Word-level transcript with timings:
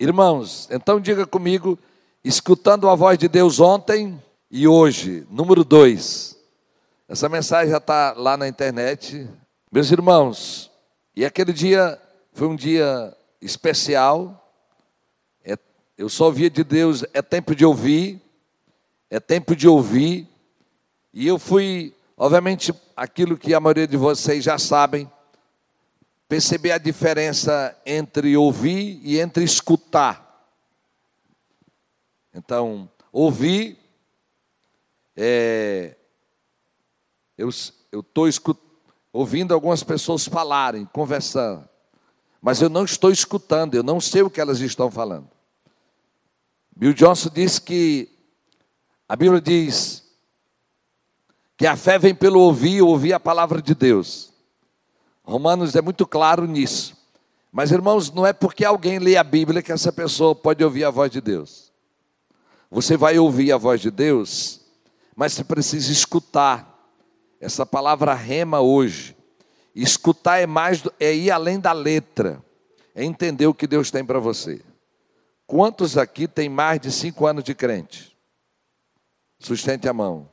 Irmãos, 0.00 0.68
então 0.70 1.00
diga 1.00 1.26
comigo, 1.26 1.76
escutando 2.22 2.88
a 2.88 2.94
voz 2.94 3.18
de 3.18 3.26
Deus 3.26 3.58
ontem 3.58 4.16
e 4.48 4.68
hoje, 4.68 5.26
número 5.28 5.64
dois. 5.64 6.38
Essa 7.08 7.28
mensagem 7.28 7.72
já 7.72 7.78
está 7.78 8.12
lá 8.12 8.36
na 8.36 8.46
internet. 8.46 9.28
Meus 9.72 9.90
irmãos, 9.90 10.70
e 11.16 11.24
aquele 11.24 11.52
dia 11.52 12.00
foi 12.32 12.46
um 12.46 12.54
dia 12.54 13.12
especial. 13.42 14.48
É, 15.44 15.58
eu 15.96 16.08
só 16.08 16.26
ouvia 16.26 16.48
de 16.48 16.62
Deus, 16.62 17.04
é 17.12 17.20
tempo 17.20 17.52
de 17.52 17.64
ouvir, 17.64 18.22
é 19.10 19.18
tempo 19.18 19.56
de 19.56 19.66
ouvir. 19.66 20.28
E 21.12 21.26
eu 21.26 21.40
fui, 21.40 21.92
obviamente, 22.16 22.72
aquilo 22.96 23.36
que 23.36 23.52
a 23.52 23.58
maioria 23.58 23.88
de 23.88 23.96
vocês 23.96 24.44
já 24.44 24.58
sabem, 24.58 25.10
perceber 26.28 26.72
a 26.72 26.78
diferença 26.78 27.76
entre 27.86 28.36
ouvir 28.36 29.00
e 29.02 29.18
entre 29.18 29.42
escutar. 29.42 30.46
Então, 32.34 32.88
ouvir, 33.10 33.78
é, 35.16 35.96
eu 37.36 37.48
estou 37.48 38.28
ouvindo 39.12 39.54
algumas 39.54 39.82
pessoas 39.82 40.26
falarem, 40.26 40.84
conversando, 40.84 41.66
mas 42.42 42.60
eu 42.60 42.68
não 42.68 42.84
estou 42.84 43.10
escutando, 43.10 43.74
eu 43.74 43.82
não 43.82 44.00
sei 44.00 44.22
o 44.22 44.30
que 44.30 44.40
elas 44.40 44.60
estão 44.60 44.90
falando. 44.90 45.30
Bill 46.76 46.92
Johnson 46.92 47.30
diz 47.30 47.58
que, 47.58 48.08
a 49.08 49.16
Bíblia 49.16 49.40
diz, 49.40 50.04
que 51.56 51.66
a 51.66 51.74
fé 51.74 51.98
vem 51.98 52.14
pelo 52.14 52.38
ouvir, 52.38 52.82
ouvir 52.82 53.14
a 53.14 53.18
palavra 53.18 53.60
de 53.60 53.74
Deus. 53.74 54.32
Romanos 55.28 55.76
é 55.76 55.82
muito 55.82 56.06
claro 56.06 56.46
nisso. 56.46 56.96
Mas, 57.52 57.70
irmãos, 57.70 58.10
não 58.10 58.26
é 58.26 58.32
porque 58.32 58.64
alguém 58.64 58.98
lê 58.98 59.14
a 59.18 59.22
Bíblia 59.22 59.62
que 59.62 59.70
essa 59.70 59.92
pessoa 59.92 60.34
pode 60.34 60.64
ouvir 60.64 60.84
a 60.84 60.90
voz 60.90 61.10
de 61.10 61.20
Deus. 61.20 61.70
Você 62.70 62.96
vai 62.96 63.18
ouvir 63.18 63.52
a 63.52 63.58
voz 63.58 63.78
de 63.78 63.90
Deus, 63.90 64.62
mas 65.14 65.34
você 65.34 65.44
precisa 65.44 65.92
escutar. 65.92 66.66
Essa 67.38 67.66
palavra 67.66 68.14
rema 68.14 68.60
hoje. 68.60 69.14
Escutar 69.74 70.38
é 70.38 70.46
mais 70.46 70.82
é 70.98 71.14
ir 71.14 71.30
além 71.30 71.60
da 71.60 71.72
letra, 71.72 72.42
é 72.94 73.04
entender 73.04 73.46
o 73.46 73.54
que 73.54 73.66
Deus 73.66 73.90
tem 73.90 74.02
para 74.02 74.18
você. 74.18 74.62
Quantos 75.46 75.98
aqui 75.98 76.26
tem 76.26 76.48
mais 76.48 76.80
de 76.80 76.90
cinco 76.90 77.26
anos 77.26 77.44
de 77.44 77.54
crente? 77.54 78.16
Sustente 79.38 79.86
a 79.88 79.92
mão. 79.92 80.28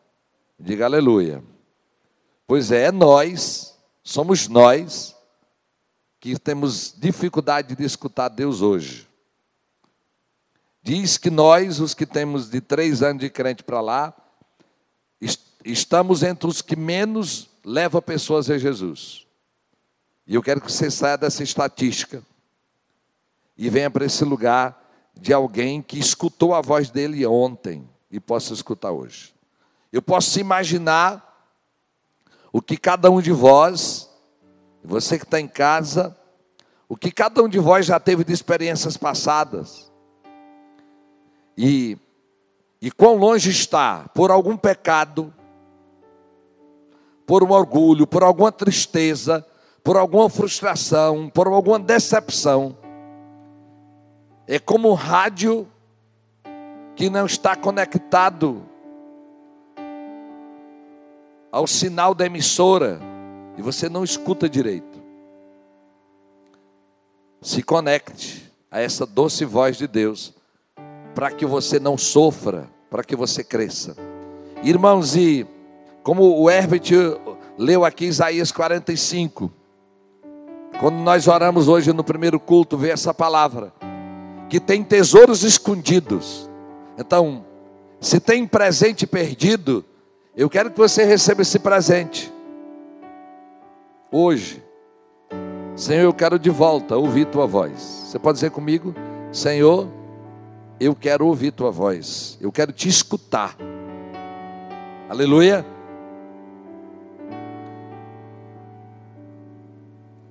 Diga 0.58 0.86
aleluia. 0.86 1.44
Pois 2.48 2.72
é, 2.72 2.86
é 2.86 2.92
nós 2.92 3.75
Somos 4.08 4.48
nós 4.48 5.16
que 6.20 6.38
temos 6.38 6.94
dificuldade 6.96 7.76
de 7.76 7.84
escutar 7.84 8.30
Deus 8.30 8.62
hoje. 8.62 9.08
Diz 10.84 11.18
que 11.18 11.32
nós, 11.32 11.80
os 11.80 11.96
que 11.96 12.06
temos 12.06 12.48
de 12.48 12.62
três 12.62 13.02
anos 13.02 13.20
de 13.20 13.32
crente 13.32 13.64
para 13.64 13.82
lá, 13.82 14.14
estamos 15.66 16.22
entre 16.22 16.48
os 16.48 16.62
que 16.62 16.76
menos 16.76 17.50
levam 17.66 18.00
pessoas 18.00 18.48
a 18.48 18.60
Jesus. 18.60 19.26
E 20.28 20.36
eu 20.36 20.44
quero 20.44 20.62
que 20.62 20.72
você 20.72 20.92
saia 20.92 21.18
dessa 21.18 21.42
estatística 21.42 22.22
e 23.58 23.72
venha 23.72 23.90
para 23.90 24.06
esse 24.06 24.24
lugar 24.24 24.80
de 25.20 25.34
alguém 25.34 25.82
que 25.82 25.98
escutou 25.98 26.54
a 26.54 26.62
voz 26.62 26.92
dele 26.92 27.26
ontem 27.26 27.90
e 28.12 28.20
possa 28.20 28.54
escutar 28.54 28.92
hoje. 28.92 29.34
Eu 29.92 30.02
posso 30.02 30.40
imaginar 30.40 31.25
o 32.56 32.62
que 32.62 32.78
cada 32.78 33.12
um 33.12 33.20
de 33.20 33.34
vós, 33.34 34.10
você 34.82 35.20
que 35.20 35.26
está 35.26 35.42
em 35.42 35.48
casa, 35.48 36.18
o 36.88 36.96
que 36.96 37.12
cada 37.12 37.44
um 37.44 37.50
de 37.50 37.60
vós 37.60 37.86
já 37.86 38.00
teve 38.00 38.24
de 38.24 38.32
experiências 38.32 38.96
passadas, 38.96 39.92
e, 41.58 41.98
e 42.82 42.90
quão 42.90 43.18
longe 43.18 43.50
está? 43.50 44.10
Por 44.14 44.32
algum 44.32 44.56
pecado, 44.56 45.34
por 47.26 47.44
um 47.44 47.52
orgulho, 47.52 48.08
por 48.08 48.24
alguma 48.24 48.54
tristeza, 48.54 49.46
por 49.84 49.98
alguma 49.98 50.30
frustração, 50.30 51.30
por 51.30 51.48
alguma 51.48 51.78
decepção. 51.78 52.78
É 54.48 54.60
como 54.60 54.92
um 54.92 54.94
rádio 54.94 55.68
que 56.96 57.10
não 57.10 57.26
está 57.26 57.54
conectado 57.54 58.66
ao 61.56 61.66
sinal 61.66 62.14
da 62.14 62.26
emissora 62.26 63.00
e 63.58 63.62
você 63.62 63.88
não 63.88 64.04
escuta 64.04 64.50
direito. 64.50 65.02
Se 67.42 67.64
conecte 67.64 68.52
a 68.70 68.82
essa 68.82 69.06
doce 69.06 69.46
voz 69.46 69.78
de 69.78 69.88
Deus 69.88 70.34
para 71.16 71.32
que 71.32 71.46
você 71.46 71.80
não 71.80 71.98
sofra, 71.98 72.70
para 72.90 73.06
que 73.06 73.16
você 73.16 73.42
cresça. 73.42 73.96
Irmãos, 74.64 75.16
e 75.16 75.48
como 76.04 76.42
o 76.42 76.50
Herbert 76.50 76.92
leu 77.58 77.86
aqui 77.86 78.04
Isaías 78.04 78.52
45, 78.52 79.50
quando 80.78 80.98
nós 80.98 81.26
oramos 81.26 81.70
hoje 81.70 81.94
no 81.94 82.04
primeiro 82.04 82.38
culto, 82.38 82.78
vê 82.78 82.90
essa 82.90 83.14
palavra, 83.14 83.72
que 84.50 84.60
tem 84.60 84.84
tesouros 84.84 85.42
escondidos. 85.44 86.50
Então, 86.98 87.46
se 88.02 88.20
tem 88.20 88.46
presente 88.46 89.08
perdido, 89.08 89.86
eu 90.38 90.50
quero 90.50 90.70
que 90.70 90.78
você 90.78 91.04
receba 91.06 91.42
esse 91.42 91.58
presente. 91.60 92.32
Hoje. 94.12 94.64
Senhor, 95.76 96.04
eu 96.04 96.14
quero 96.14 96.40
de 96.40 96.50
volta 96.50 96.96
ouvir 96.96 97.26
tua 97.28 97.46
voz. 97.46 97.80
Você 97.80 98.20
pode 98.20 98.36
dizer 98.36 98.52
comigo? 98.52 98.94
Senhor, 99.32 99.90
eu 100.80 100.96
quero 100.96 101.26
ouvir 101.26 101.52
tua 101.52 101.72
voz. 101.72 102.38
Eu 102.42 102.52
quero 102.52 102.72
te 102.72 102.88
escutar. 102.88 103.58
Aleluia. 105.10 105.66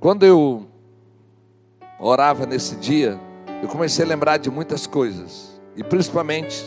Quando 0.01 0.27
eu 0.27 0.67
orava 1.99 2.45
nesse 2.45 2.77
dia, 2.77 3.19
eu 3.63 3.69
comecei 3.69 4.05
a 4.05 4.09
lembrar 4.09 4.37
de 4.37 4.51
muitas 4.51 4.87
coisas, 4.87 5.59
e 5.75 5.83
principalmente 5.83 6.63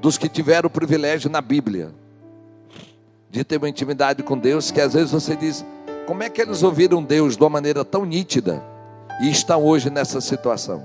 dos 0.00 0.18
que 0.18 0.28
tiveram 0.28 0.66
o 0.66 0.70
privilégio 0.70 1.30
na 1.30 1.40
Bíblia 1.40 1.94
de 3.30 3.44
ter 3.44 3.58
uma 3.58 3.68
intimidade 3.68 4.22
com 4.22 4.36
Deus, 4.36 4.70
que 4.70 4.80
às 4.80 4.94
vezes 4.94 5.12
você 5.12 5.36
diz: 5.36 5.64
como 6.06 6.22
é 6.22 6.28
que 6.28 6.42
eles 6.42 6.62
ouviram 6.62 7.02
Deus 7.02 7.36
de 7.36 7.42
uma 7.42 7.48
maneira 7.48 7.84
tão 7.84 8.04
nítida 8.04 8.62
e 9.22 9.30
estão 9.30 9.64
hoje 9.64 9.88
nessa 9.88 10.20
situação? 10.20 10.84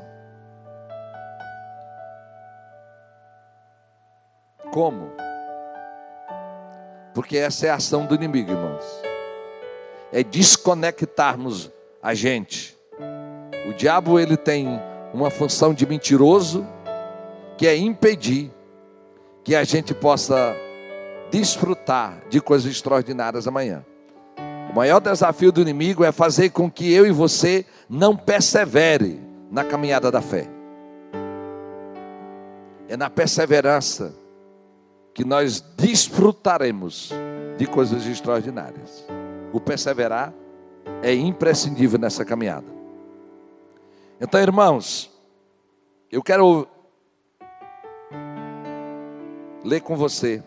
Como? 4.71 5.09
Porque 7.13 7.37
essa 7.37 7.65
é 7.65 7.69
a 7.69 7.75
ação 7.75 8.05
do 8.05 8.13
inimigo, 8.13 8.51
irmãos. 8.51 8.83
É 10.11 10.21
desconectarmos 10.21 11.71
a 12.03 12.13
gente. 12.13 12.77
O 13.67 13.73
diabo 13.73 14.19
ele 14.19 14.37
tem 14.37 14.79
uma 15.13 15.31
função 15.31 15.73
de 15.73 15.87
mentiroso 15.87 16.67
que 17.57 17.65
é 17.65 17.75
impedir 17.75 18.51
que 19.43 19.55
a 19.55 19.63
gente 19.63 19.93
possa 19.93 20.55
desfrutar 21.31 22.21
de 22.29 22.39
coisas 22.39 22.71
extraordinárias 22.71 23.47
amanhã. 23.47 23.85
O 24.69 24.75
maior 24.75 24.99
desafio 24.99 25.51
do 25.51 25.61
inimigo 25.61 26.03
é 26.03 26.11
fazer 26.11 26.49
com 26.49 26.69
que 26.69 26.91
eu 26.91 27.05
e 27.05 27.11
você 27.11 27.65
não 27.89 28.15
persevere 28.15 29.21
na 29.51 29.63
caminhada 29.63 30.11
da 30.11 30.21
fé. 30.21 30.47
É 32.87 32.97
na 32.97 33.09
perseverança 33.09 34.13
que 35.13 35.23
nós 35.23 35.61
desfrutaremos 35.77 37.11
de 37.57 37.65
coisas 37.65 38.05
extraordinárias. 38.05 39.05
O 39.53 39.59
perseverar 39.59 40.33
é 41.01 41.13
imprescindível 41.13 41.97
nessa 41.97 42.25
caminhada. 42.25 42.67
Então, 44.19 44.39
irmãos, 44.39 45.09
eu 46.11 46.21
quero 46.21 46.67
ler 49.63 49.81
com 49.81 49.95
você 49.95 50.43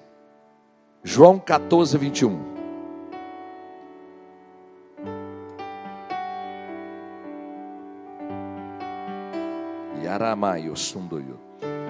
João 1.03 1.39
14, 1.39 1.97
21. 1.97 2.59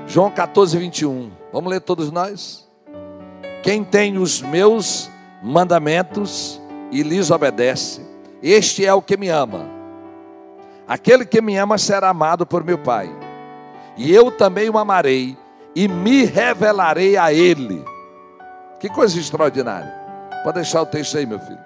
João 0.07 0.31
14, 0.31 0.77
21. 0.79 1.31
Vamos 1.53 1.71
ler 1.71 1.81
todos 1.81 2.11
nós? 2.11 2.69
Quem 3.63 3.83
tem 3.83 4.19
os 4.19 4.43
meus 4.43 5.11
mandamentos 5.43 6.61
e 6.91 7.03
lhes 7.03 7.31
obedece, 7.31 8.01
este 8.43 8.85
é 8.85 8.93
o 8.93 9.03
que 9.03 9.17
me 9.17 9.29
ama. 9.29 9.67
Aquele 10.87 11.25
que 11.27 11.41
me 11.41 11.57
ama 11.57 11.77
será 11.77 12.09
amado 12.09 12.47
por 12.47 12.65
meu 12.65 12.79
Pai, 12.79 13.11
e 13.97 14.15
eu 14.15 14.31
também 14.31 14.71
o 14.71 14.79
amarei 14.79 15.37
e 15.75 15.87
me 15.87 16.25
revelarei 16.25 17.17
a 17.17 17.33
ele. 17.33 17.85
Que 18.79 18.89
coisa 18.89 19.19
extraordinária. 19.19 19.93
Pode 20.45 20.57
deixar 20.57 20.83
o 20.83 20.87
texto 20.87 21.19
aí, 21.19 21.27
meu 21.27 21.39
filho. 21.39 21.59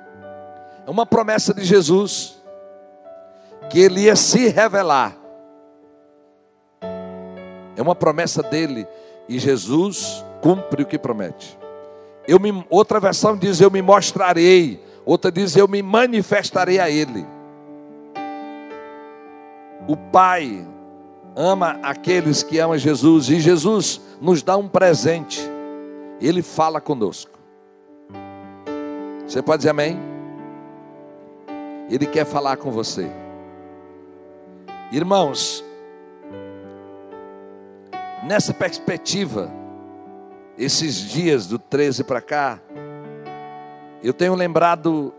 É 0.87 0.91
uma 0.91 1.07
promessa 1.07 1.53
de 1.53 1.65
Jesus 1.65 2.43
que 3.71 3.81
ele 3.81 4.03
ia 4.03 4.17
se 4.17 4.49
revelar. 4.49 5.17
É 7.77 7.83
uma 7.83 7.95
promessa 7.95 8.43
dele 8.43 8.87
e 9.29 9.39
Jesus 9.39 10.25
cumpre 10.41 10.83
o 10.83 10.87
que 10.87 10.99
promete. 10.99 11.59
Eu 12.27 12.39
me, 12.39 12.65
outra 12.69 13.01
versão 13.01 13.37
diz: 13.37 13.61
Eu 13.61 13.71
me 13.71 13.83
mostrarei. 13.83 14.83
Outra 15.05 15.31
diz: 15.31 15.57
Eu 15.57 15.67
me 15.67 15.83
manifestarei 15.83 16.79
a 16.79 16.91
Ele. 16.91 17.27
O 19.89 19.97
Pai 19.97 20.67
ama 21.35 21.79
aqueles 21.83 22.43
que 22.43 22.59
amam 22.59 22.79
Jesus 22.79 23.29
e 23.29 23.41
Jesus 23.41 24.01
nos 24.21 24.43
dá 24.43 24.57
um 24.57 24.69
presente. 24.69 25.41
Ele 26.23 26.41
fala 26.41 26.81
conosco. 26.81 27.37
Você 29.27 29.43
pode 29.43 29.59
dizer 29.59 29.71
amém? 29.71 29.99
Ele 31.91 32.07
quer 32.07 32.25
falar 32.25 32.57
com 32.59 32.71
você. 32.71 33.11
Irmãos, 34.93 35.65
nessa 38.23 38.55
perspectiva, 38.55 39.51
esses 40.57 40.95
dias 40.95 41.49
do 41.49 41.59
13 41.59 42.05
para 42.05 42.21
cá, 42.21 42.61
eu 44.01 44.15
tenho 44.15 44.37
lembrado 44.37 45.13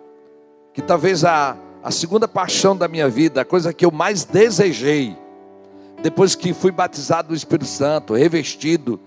que 0.74 0.82
talvez 0.82 1.26
a, 1.26 1.58
a 1.84 1.92
segunda 1.92 2.30
paixão 2.30 2.78
da 2.78 2.88
minha 2.88 3.10
vida, 3.10 3.42
a 3.42 3.46
coisa 3.46 3.74
que 3.74 3.86
eu 3.86 3.92
mais 3.92 4.24
desejei, 4.24 5.18
depois 6.02 6.34
que 6.34 6.54
fui 6.54 6.72
batizado 6.72 7.32
no 7.32 7.36
Espírito 7.36 7.68
Santo, 7.68 8.14
revestido 8.14 9.00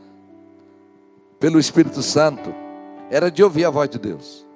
pelo 1.38 1.58
Espírito 1.58 2.02
Santo, 2.02 2.54
era 3.10 3.30
de 3.30 3.42
ouvir 3.42 3.64
a 3.64 3.70
voz 3.70 3.88
de 3.88 3.98
Deus. 3.98 4.46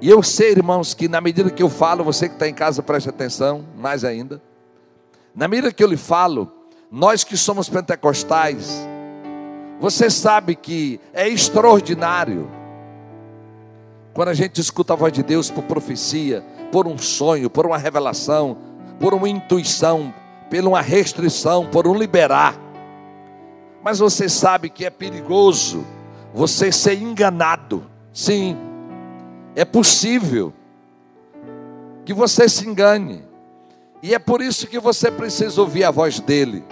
E 0.00 0.08
eu 0.10 0.22
sei, 0.22 0.50
irmãos, 0.50 0.94
que 0.94 1.08
na 1.08 1.20
medida 1.20 1.50
que 1.50 1.62
eu 1.62 1.68
falo, 1.68 2.02
você 2.02 2.28
que 2.28 2.34
está 2.34 2.48
em 2.48 2.54
casa 2.54 2.82
preste 2.82 3.08
atenção, 3.08 3.64
mais 3.76 4.04
ainda. 4.04 4.42
Na 5.34 5.46
medida 5.46 5.72
que 5.72 5.82
eu 5.82 5.88
lhe 5.88 5.96
falo, 5.96 6.50
nós 6.90 7.24
que 7.24 7.36
somos 7.36 7.68
pentecostais, 7.68 8.86
você 9.80 10.10
sabe 10.10 10.54
que 10.54 11.00
é 11.12 11.28
extraordinário 11.28 12.50
quando 14.12 14.28
a 14.28 14.34
gente 14.34 14.60
escuta 14.60 14.92
a 14.92 14.96
voz 14.96 15.12
de 15.12 15.22
Deus 15.22 15.50
por 15.50 15.64
profecia, 15.64 16.44
por 16.70 16.86
um 16.86 16.98
sonho, 16.98 17.48
por 17.48 17.64
uma 17.64 17.78
revelação, 17.78 18.58
por 19.00 19.14
uma 19.14 19.28
intuição, 19.28 20.12
por 20.50 20.60
uma 20.60 20.80
restrição, 20.80 21.66
por 21.66 21.86
um 21.86 21.94
liberar. 21.94 22.56
Mas 23.82 23.98
você 23.98 24.28
sabe 24.28 24.70
que 24.70 24.84
é 24.84 24.90
perigoso 24.90 25.84
você 26.32 26.70
ser 26.70 27.00
enganado. 27.00 27.84
Sim, 28.12 28.56
é 29.54 29.64
possível 29.64 30.52
que 32.04 32.14
você 32.14 32.48
se 32.48 32.66
engane. 32.66 33.24
E 34.02 34.14
é 34.14 34.18
por 34.18 34.40
isso 34.40 34.66
que 34.66 34.78
você 34.78 35.10
precisa 35.10 35.60
ouvir 35.60 35.84
a 35.84 35.90
voz 35.90 36.18
dele, 36.20 36.64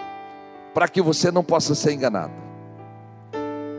para 0.75 0.89
que 0.89 1.01
você 1.01 1.31
não 1.31 1.45
possa 1.45 1.75
ser 1.75 1.93
enganado. 1.93 2.33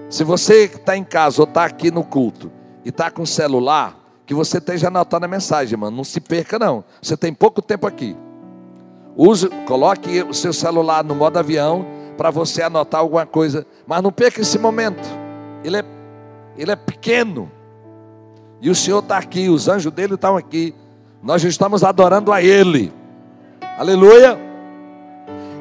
Se 0.09 0.23
você 0.23 0.65
está 0.65 0.95
em 0.95 1.03
casa 1.03 1.41
ou 1.41 1.47
está 1.47 1.65
aqui 1.65 1.91
no 1.91 2.03
culto 2.03 2.51
e 2.83 2.89
está 2.89 3.09
com 3.09 3.23
o 3.23 3.27
celular, 3.27 3.97
que 4.25 4.33
você 4.33 4.57
esteja 4.59 4.87
anotando 4.87 5.25
a 5.25 5.27
mensagem, 5.27 5.77
mano. 5.77 5.97
Não 5.97 6.03
se 6.03 6.19
perca, 6.21 6.57
não. 6.57 6.83
Você 7.01 7.17
tem 7.17 7.33
pouco 7.33 7.61
tempo 7.61 7.87
aqui. 7.87 8.15
Use, 9.15 9.49
coloque 9.65 10.21
o 10.23 10.33
seu 10.33 10.53
celular 10.53 11.03
no 11.03 11.13
modo 11.13 11.37
avião 11.37 11.85
para 12.21 12.29
você 12.29 12.61
anotar 12.61 13.01
alguma 13.01 13.25
coisa. 13.25 13.65
Mas 13.87 14.03
não 14.03 14.11
perca 14.11 14.41
esse 14.41 14.59
momento. 14.59 15.09
Ele 15.63 15.77
é, 15.77 15.83
ele 16.55 16.69
é 16.69 16.75
pequeno. 16.75 17.51
E 18.61 18.69
o 18.69 18.75
Senhor 18.75 18.99
está 18.99 19.17
aqui, 19.17 19.49
os 19.49 19.67
anjos 19.67 19.91
dele 19.91 20.13
estão 20.13 20.37
aqui. 20.37 20.75
Nós 21.23 21.43
estamos 21.43 21.83
adorando 21.83 22.31
a 22.31 22.39
Ele. 22.39 22.93
Aleluia. 23.75 24.37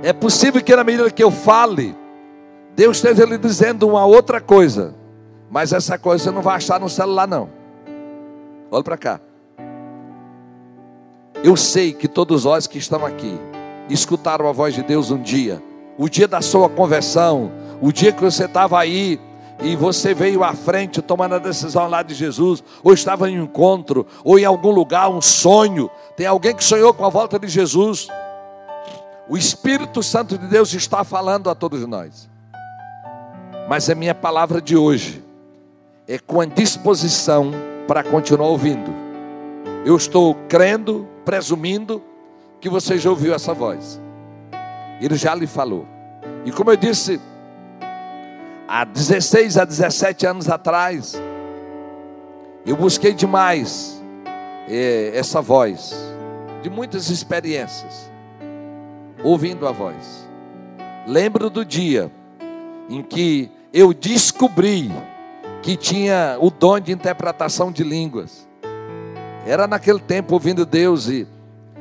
É 0.03 0.13
possível 0.13 0.63
que 0.63 0.77
na 0.77 0.85
medida 0.85 1.11
que 1.11 1.25
eu 1.25 1.31
fale, 1.31 1.97
Deus 2.77 2.99
esteja 2.99 3.25
lhe 3.25 3.39
dizendo 3.39 3.89
uma 3.89 4.05
outra 4.05 4.39
coisa, 4.39 4.95
mas 5.51 5.73
essa 5.73 5.97
coisa 5.97 6.25
você 6.25 6.31
não 6.31 6.43
vai 6.43 6.57
achar 6.57 6.79
no 6.79 6.91
celular, 6.91 7.27
não. 7.27 7.49
Olha 8.71 8.85
para 8.85 8.99
cá. 8.99 9.19
Eu 11.43 11.57
sei 11.57 11.95
que 11.95 12.07
todos 12.07 12.45
nós 12.45 12.67
que 12.67 12.77
estamos 12.77 13.09
aqui 13.09 13.41
escutaram 13.89 14.47
a 14.47 14.53
voz 14.53 14.75
de 14.75 14.83
Deus 14.83 15.11
um 15.11 15.23
dia, 15.23 15.63
o 16.01 16.09
dia 16.09 16.27
da 16.27 16.41
sua 16.41 16.67
conversão, 16.67 17.53
o 17.79 17.93
dia 17.93 18.11
que 18.11 18.23
você 18.23 18.47
estava 18.47 18.81
aí 18.81 19.21
e 19.63 19.77
você 19.77 20.15
veio 20.15 20.43
à 20.43 20.55
frente 20.55 21.03
tomando 21.03 21.35
a 21.35 21.39
decisão 21.39 21.87
lá 21.89 22.03
de 22.03 22.15
Jesus, 22.15 22.65
ou 22.83 22.95
estava 22.95 23.29
em 23.29 23.39
um 23.39 23.45
encontro, 23.45 24.07
ou 24.25 24.39
em 24.39 24.45
algum 24.47 24.71
lugar, 24.71 25.11
um 25.11 25.21
sonho. 25.21 25.91
Tem 26.17 26.25
alguém 26.25 26.55
que 26.55 26.65
sonhou 26.65 26.95
com 26.95 27.05
a 27.05 27.11
volta 27.11 27.39
de 27.39 27.49
Jesus. 27.49 28.09
O 29.29 29.37
Espírito 29.37 30.03
Santo 30.03 30.39
de 30.39 30.47
Deus 30.47 30.73
está 30.73 31.05
falando 31.05 31.51
a 31.51 31.55
todos 31.55 31.87
nós. 31.87 32.31
Mas 33.69 33.91
a 33.91 33.95
minha 33.95 34.15
palavra 34.15 34.63
de 34.63 34.79
hoje 34.79 35.23
é 36.09 36.19
com 36.19 36.41
a 36.41 36.47
disposição 36.47 37.53
para 37.87 38.03
continuar 38.03 38.49
ouvindo. 38.49 38.91
Eu 39.85 39.99
estou 39.99 40.35
crendo, 40.49 41.07
presumindo 41.27 42.03
que 42.59 42.71
você 42.71 42.97
já 42.97 43.11
ouviu 43.11 43.35
essa 43.35 43.53
voz. 43.53 44.01
Ele 45.01 45.17
já 45.17 45.35
lhe 45.35 45.47
falou. 45.47 45.87
E 46.45 46.53
como 46.53 46.71
eu 46.71 46.77
disse, 46.77 47.21
há 48.69 48.85
16 48.85 49.57
a 49.57 49.65
17 49.65 50.27
anos 50.27 50.49
atrás, 50.49 51.21
eu 52.67 52.77
busquei 52.77 53.15
demais 53.15 54.01
é, 54.69 55.13
essa 55.15 55.41
voz, 55.41 55.95
de 56.63 56.71
muitas 56.71 57.09
experiências, 57.09 58.11
ouvindo 59.25 59.67
a 59.67 59.73
voz. 59.73 60.29
Lembro 61.07 61.49
do 61.49 61.65
dia 61.65 62.11
em 62.89 63.03
que 63.03 63.51
eu 63.73 63.95
descobri 63.95 64.91
que 65.63 65.77
tinha 65.77 66.37
o 66.41 66.51
dom 66.51 66.79
de 66.81 66.93
interpretação 66.93 67.73
de 67.73 67.83
línguas. 67.83 68.49
Era 69.47 69.67
naquele 69.67 70.01
tempo 70.01 70.35
ouvindo 70.35 70.67
Deus 70.67 71.09
e 71.09 71.27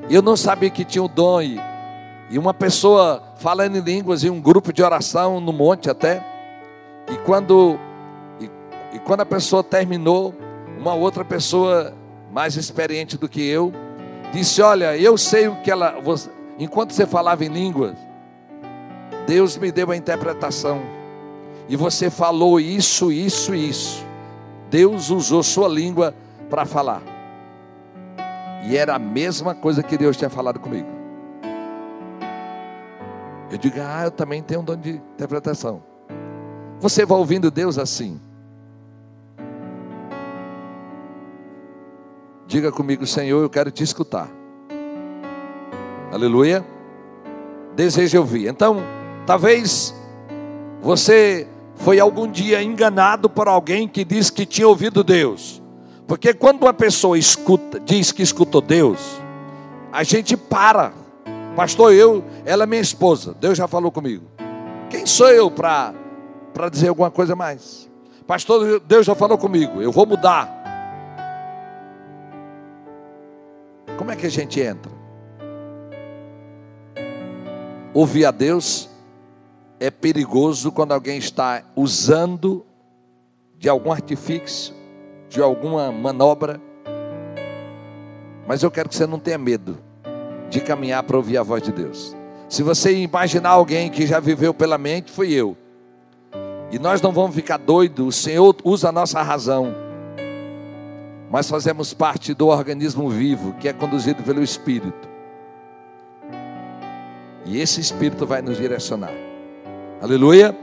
eu 0.10 0.22
não 0.22 0.36
sabia 0.36 0.70
que 0.70 0.86
tinha 0.86 1.04
o 1.04 1.08
dom. 1.08 1.42
E, 1.42 1.60
e 2.30 2.38
uma 2.38 2.54
pessoa 2.54 3.24
falando 3.38 3.76
em 3.76 3.82
línguas 3.82 4.24
e 4.24 4.30
um 4.30 4.40
grupo 4.40 4.72
de 4.72 4.84
oração 4.84 5.40
no 5.40 5.52
monte 5.52 5.90
até. 5.90 6.24
E 7.12 7.18
quando, 7.26 7.80
e, 8.40 8.50
e 8.94 9.00
quando 9.00 9.22
a 9.22 9.26
pessoa 9.26 9.64
terminou, 9.64 10.34
uma 10.78 10.94
outra 10.94 11.26
pessoa 11.26 11.94
mais 12.32 12.56
experiente 12.56 13.18
do 13.18 13.28
que 13.28 13.42
eu 13.42 13.74
disse: 14.32 14.62
Olha, 14.62 14.96
eu 14.96 15.18
sei 15.18 15.48
o 15.48 15.56
que 15.58 15.72
ela. 15.72 16.00
Você, 16.02 16.30
enquanto 16.60 16.94
você 16.94 17.08
falava 17.08 17.44
em 17.44 17.50
línguas, 17.50 17.96
Deus 19.26 19.58
me 19.58 19.72
deu 19.72 19.90
a 19.90 19.98
interpretação 19.98 20.82
e 21.68 21.76
você 21.76 22.10
falou 22.12 22.60
isso, 22.60 23.12
isso 23.12 23.56
isso. 23.56 24.06
Deus 24.70 25.10
usou 25.10 25.42
sua 25.42 25.68
língua 25.68 26.14
para 26.48 26.64
falar. 26.64 27.02
E 28.68 28.78
era 28.78 28.96
a 28.96 29.00
mesma 29.00 29.56
coisa 29.56 29.82
que 29.82 29.98
Deus 29.98 30.16
tinha 30.16 30.30
falado 30.30 30.60
comigo. 30.60 30.99
Eu 33.52 33.58
digo, 33.58 33.78
ah, 33.82 34.04
eu 34.06 34.12
também 34.12 34.42
tenho 34.44 34.62
um 34.62 34.64
dom 34.64 34.76
de 34.76 34.92
interpretação. 34.92 35.82
Você 36.80 37.06
vai 37.06 37.18
ouvindo 37.18 37.50
Deus 37.50 37.78
assim. 37.78 38.20
Diga 42.48 42.72
comigo, 42.72 43.06
Senhor, 43.06 43.42
eu 43.42 43.50
quero 43.50 43.70
te 43.70 43.84
escutar. 43.84 44.30
Aleluia. 46.12 46.66
Desejo 47.76 48.20
ouvir. 48.20 48.48
Então, 48.48 48.82
talvez 49.26 49.94
você 50.82 51.48
foi 51.76 52.00
algum 52.00 52.28
dia 52.30 52.62
enganado 52.62 53.30
por 53.30 53.48
alguém 53.48 53.88
que 53.88 54.04
disse 54.04 54.32
que 54.32 54.46
tinha 54.46 54.68
ouvido 54.68 55.04
Deus. 55.04 55.62
Porque 56.08 56.34
quando 56.34 56.64
uma 56.64 56.74
pessoa 56.74 57.18
escuta, 57.18 57.80
diz 57.80 58.12
que 58.12 58.24
escutou 58.24 58.62
Deus, 58.62 59.22
a 59.92 60.04
gente 60.04 60.36
para. 60.36 60.92
Pastor, 61.60 61.94
eu, 61.94 62.24
ela 62.46 62.64
é 62.64 62.66
minha 62.66 62.82
esposa. 62.82 63.36
Deus 63.38 63.58
já 63.58 63.68
falou 63.68 63.92
comigo. 63.92 64.24
Quem 64.90 65.06
sou 65.06 65.28
eu 65.28 65.52
para 65.52 65.94
para 66.54 66.70
dizer 66.70 66.88
alguma 66.88 67.12
coisa 67.12 67.36
mais? 67.36 67.90
Pastor, 68.26 68.80
Deus 68.80 69.06
já 69.06 69.14
falou 69.14 69.38
comigo. 69.38 69.82
Eu 69.82 69.92
vou 69.92 70.06
mudar. 70.06 70.50
Como 73.98 74.10
é 74.10 74.16
que 74.16 74.26
a 74.26 74.32
gente 74.32 74.62
entra? 74.62 74.90
Ouvir 77.94 78.24
a 78.24 78.32
Deus 78.32 78.90
é 79.82 79.92
perigoso 79.92 80.72
quando 80.72 80.94
alguém 80.94 81.18
está 81.18 81.64
usando 81.76 82.66
de 83.58 83.68
algum 83.68 83.92
artifício, 83.92 84.74
de 85.28 85.42
alguma 85.42 85.92
manobra. 85.92 86.62
Mas 88.48 88.64
eu 88.64 88.72
quero 88.72 88.88
que 88.88 88.96
você 88.96 89.06
não 89.06 89.20
tenha 89.20 89.38
medo 89.38 89.89
de 90.50 90.60
caminhar 90.60 91.04
para 91.04 91.18
ouvir 91.18 91.38
a 91.38 91.44
voz 91.44 91.62
de 91.62 91.72
Deus. 91.72 92.16
Se 92.48 92.64
você 92.64 92.94
imaginar 92.96 93.50
alguém 93.50 93.90
que 93.90 94.08
já 94.08 94.20
viveu 94.20 94.54
pela 94.54 94.78
mente, 94.78 95.12
foi 95.12 95.32
eu. 95.32 95.56
E 96.72 96.80
nós 96.80 97.02
não 97.02 97.12
vamos 97.12 97.36
ficar 97.36 97.58
doidos, 97.58 98.08
o 98.08 98.12
Senhor 98.12 98.56
usa 98.64 98.90
a 98.90 98.92
nossa 98.92 99.22
razão. 99.22 99.74
Mas 101.30 101.50
fazemos 101.50 101.94
parte 101.94 102.34
do 102.34 102.48
organismo 102.48 103.10
vivo 103.10 103.54
que 103.60 103.68
é 103.68 103.74
conduzido 103.74 104.24
pelo 104.24 104.42
Espírito. 104.42 105.08
E 107.46 107.60
esse 107.60 107.80
Espírito 107.80 108.26
vai 108.26 108.42
nos 108.42 108.58
direcionar. 108.58 109.14
Aleluia. 110.02 110.56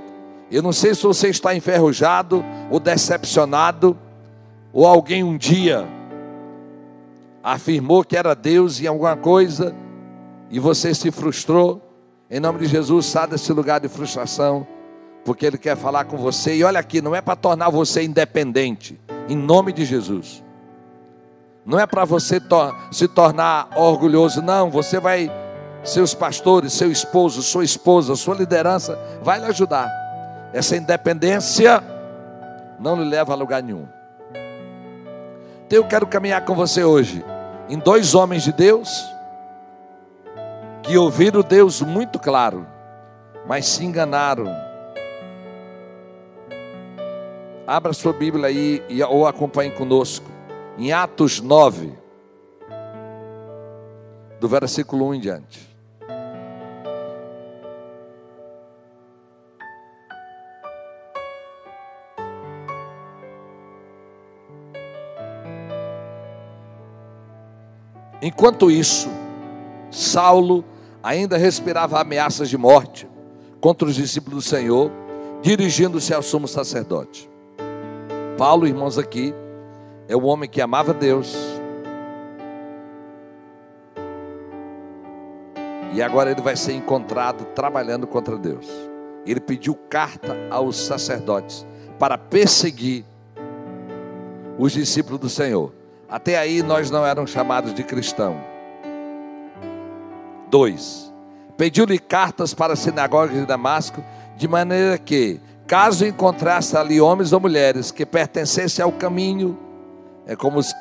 Eu 0.51 0.63
não 0.63 0.73
sei 0.73 0.95
se 0.95 1.03
você 1.03 1.29
está 1.29 1.55
enferrujado 1.55 2.45
ou 2.71 2.79
decepcionado, 2.79 3.97
ou 4.73 4.87
alguém 4.87 5.25
um 5.25 5.37
dia 5.37 5.87
afirmou 7.47 8.03
que 8.03 8.17
era 8.17 8.35
Deus 8.35 8.81
em 8.81 8.89
alguma 8.89 9.17
coisa 9.17 9.73
e 10.51 10.59
você 10.59 10.93
se 10.93 11.13
frustrou. 11.13 11.81
Em 12.29 12.41
nome 12.41 12.59
de 12.59 12.67
Jesus, 12.67 13.07
sai 13.07 13.29
desse 13.29 13.53
lugar 13.53 13.79
de 13.79 13.89
frustração, 13.89 14.67
porque 15.25 15.47
Ele 15.47 15.57
quer 15.57 15.77
falar 15.77 16.07
com 16.07 16.17
você. 16.17 16.57
E 16.57 16.65
olha 16.65 16.81
aqui, 16.81 17.01
não 17.01 17.15
é 17.15 17.21
para 17.21 17.37
tornar 17.37 17.71
você 17.71 18.03
independente, 18.03 19.01
em 19.29 19.37
nome 19.37 19.73
de 19.73 19.85
Jesus. 19.85 20.43
Não 21.65 21.79
é 21.79 21.87
para 21.87 22.05
você 22.05 22.41
to 22.41 22.75
se 22.91 23.07
tornar 23.07 23.69
orgulhoso, 23.77 24.43
não. 24.43 24.69
Você 24.69 24.99
vai, 24.99 25.31
seus 25.85 26.15
pastores, 26.15 26.73
seu 26.73 26.91
esposo, 26.91 27.43
sua 27.43 27.65
esposa, 27.65 28.17
sua 28.17 28.35
liderança, 28.35 28.99
vai 29.23 29.39
lhe 29.39 29.47
ajudar. 29.47 29.89
Essa 30.53 30.77
independência 30.77 31.81
não 32.81 32.97
lhe 33.01 33.09
leva 33.09 33.35
a 33.35 33.37
lugar 33.37 33.63
nenhum. 33.63 33.87
Então 35.65 35.79
eu 35.79 35.85
quero 35.85 36.09
caminhar 36.09 36.45
com 36.45 36.55
você 36.57 36.83
hoje 36.83 37.25
em 37.69 37.79
dois 37.79 38.15
homens 38.15 38.45
de 38.45 38.53
Deus 38.53 38.89
que 40.83 40.97
ouviram 40.97 41.43
Deus 41.43 41.83
muito 41.83 42.19
claro, 42.19 42.67
mas 43.47 43.67
se 43.67 43.85
enganaram. 43.85 44.47
Abra 47.67 47.93
sua 47.93 48.13
Bíblia 48.13 48.47
aí 48.47 48.83
ou 49.09 49.27
acompanhe 49.27 49.73
conosco. 49.73 50.31
Em 50.79 50.93
Atos 50.93 51.41
9, 51.41 51.93
do 54.39 54.49
versículo 54.49 55.09
1 55.09 55.15
em 55.15 55.21
diante. 55.21 55.76
Enquanto 68.27 68.73
isso, 68.73 69.09
Saulo 69.89 70.65
ainda 71.01 71.37
respirava 71.37 72.01
ameaças 72.01 72.51
de 72.51 72.59
morte 72.59 73.09
contra 73.61 73.87
os 73.87 73.95
discípulos 73.95 74.43
do 74.45 74.51
Senhor, 74.51 74.91
dirigindo-se 75.41 76.13
ao 76.13 76.21
sumo 76.25 76.49
sacerdote. 76.49 77.31
Paulo, 78.37 78.67
irmãos, 78.67 78.99
aqui 78.99 79.33
é 80.09 80.17
um 80.17 80.25
homem 80.25 80.51
que 80.51 80.61
amava 80.61 80.93
Deus. 80.93 81.37
E 85.95 86.03
agora 86.03 86.33
ele 86.33 86.43
vai 86.43 86.57
ser 86.57 86.73
encontrado 86.73 87.45
trabalhando 87.55 88.09
contra 88.09 88.37
Deus. 88.37 88.67
Ele 89.25 89.39
pediu 89.39 89.77
carta 89.89 90.37
aos 90.51 90.77
sacerdotes 90.77 91.65
para 91.97 92.19
perseguir 92.19 93.05
os 94.59 94.73
discípulos 94.73 95.21
do 95.21 95.29
Senhor. 95.29 95.86
Até 96.09 96.39
aí 96.39 96.63
nós 96.63 96.91
não 96.91 97.05
éramos 97.05 97.31
chamados 97.31 97.75
de 97.75 97.83
cristão. 97.83 98.37
Dois, 100.49 101.13
pediu-lhe 101.57 101.99
cartas 101.99 102.55
para 102.55 102.75
as 102.75 102.79
sinagogas 102.79 103.35
de 103.35 103.45
Damasco, 103.45 104.03
de 104.37 104.47
maneira 104.47 104.97
que, 104.99 105.41
caso 105.67 106.07
encontrasse 106.07 106.77
ali 106.77 107.01
homens 107.01 107.33
ou 107.33 107.41
mulheres 107.41 107.91
que 107.91 108.07
pertencessem 108.07 108.85
ao 108.85 108.93
caminho, 108.93 109.59
é 110.27 110.37
como 110.37 110.59
os 110.59 110.73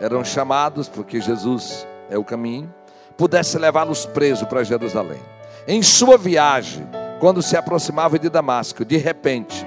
eram 0.00 0.24
chamados, 0.24 0.88
porque 0.88 1.20
Jesus 1.20 1.86
é 2.10 2.18
o 2.18 2.24
caminho, 2.24 2.72
pudesse 3.16 3.56
levá-los 3.56 4.04
presos 4.04 4.48
para 4.48 4.64
Jerusalém. 4.64 5.20
Em 5.68 5.80
sua 5.80 6.18
viagem, 6.18 6.84
quando 7.20 7.40
se 7.40 7.56
aproximava 7.56 8.18
de 8.18 8.28
Damasco, 8.28 8.84
de 8.84 8.96
repente, 8.96 9.64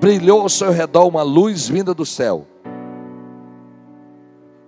brilhou 0.00 0.40
ao 0.40 0.48
seu 0.48 0.72
redor 0.72 1.06
uma 1.06 1.22
luz 1.22 1.68
vinda 1.68 1.94
do 1.94 2.04
céu 2.04 2.46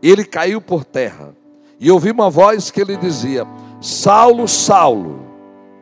ele 0.02 0.25
caiu 0.25 0.61
por 0.61 0.85
terra. 0.85 1.35
E 1.78 1.90
ouvi 1.90 2.11
uma 2.11 2.28
voz 2.28 2.71
que 2.71 2.82
lhe 2.82 2.97
dizia: 2.97 3.47
Saulo, 3.80 4.49
Saulo, 4.49 5.25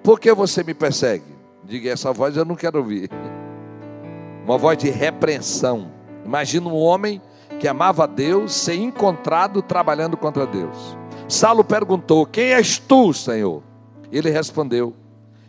por 0.03 0.21
que 0.21 0.33
você 0.35 0.63
me 0.63 0.75
persegue? 0.75 1.25
Diga, 1.65 1.91
essa 1.91 2.13
voz 2.13 2.37
eu 2.37 2.45
não 2.45 2.55
quero 2.55 2.79
ouvir. 2.79 3.09
Uma 4.45 4.59
voz 4.59 4.77
de 4.79 4.91
repreensão. 4.91 5.93
Imagina 6.25 6.69
um 6.69 6.75
homem 6.75 7.23
que 7.61 7.69
amava 7.69 8.09
Deus 8.09 8.53
ser 8.53 8.75
encontrado 8.75 9.63
trabalhando 9.63 10.17
contra 10.17 10.47
Deus. 10.47 10.97
Saulo 11.29 11.63
perguntou: 11.63 12.27
Quem 12.27 12.53
és 12.53 12.79
tu, 12.79 13.13
Senhor? 13.13 13.63
Ele 14.11 14.31
respondeu: 14.31 14.95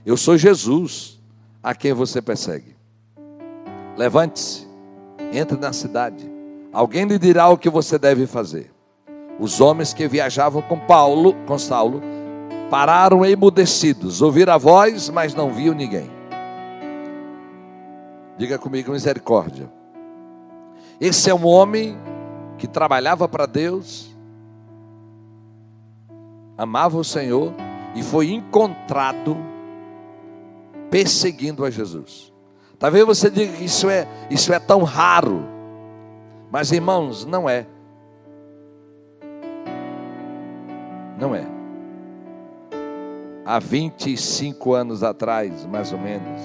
Eu 0.06 0.16
sou 0.16 0.38
Jesus, 0.38 1.20
a 1.64 1.74
quem 1.74 1.94
você 1.94 2.22
persegue. 2.22 2.76
Levante-se, 3.98 4.68
entre 5.34 5.58
na 5.58 5.74
cidade 5.74 6.31
Alguém 6.74 7.06
lhe 7.06 7.20
dirá 7.20 7.50
o 7.50 7.58
que 7.58 7.70
você 7.70 7.98
deve 8.00 8.26
fazer. 8.26 8.72
Os 9.40 9.60
homens 9.60 9.94
que 9.94 10.08
viajavam 10.08 10.62
com 10.62 10.80
Paulo, 10.80 11.36
com 11.46 11.58
Saulo, 11.58 12.02
pararam 12.70 13.26
emudecidos, 13.26 14.22
ouviram 14.22 14.54
a 14.54 14.58
voz, 14.58 15.10
mas 15.10 15.34
não 15.34 15.52
viam 15.52 15.74
ninguém. 15.74 16.10
Diga 18.38 18.58
comigo 18.58 18.92
misericórdia. 18.92 19.70
Esse 21.00 21.30
é 21.30 21.36
um 21.36 21.46
homem 21.46 21.98
que 22.58 22.68
trabalhava 22.68 23.28
para 23.28 23.46
Deus, 23.46 24.16
amava 26.58 26.98
o 26.98 27.04
Senhor 27.04 27.54
e 27.96 28.04
foi 28.04 28.32
encontrado 28.32 29.36
perseguindo 30.90 31.66
a 31.66 31.70
Jesus. 31.70 32.32
Talvez 32.78 33.06
você 33.06 33.30
diga 33.30 33.54
que 33.54 33.66
isso 33.66 33.90
é, 33.90 34.08
isso 34.30 34.54
é 34.54 34.60
tão 34.60 34.84
raro. 34.84 35.44
Mas 36.52 36.74
irmãos, 36.74 37.24
não 37.24 37.50
é. 37.50 37.66
Não 41.18 41.34
é. 41.34 41.46
Há 43.46 43.58
25 43.58 44.74
anos 44.74 45.02
atrás, 45.02 45.66
mais 45.66 45.94
ou 45.94 45.98
menos. 45.98 46.42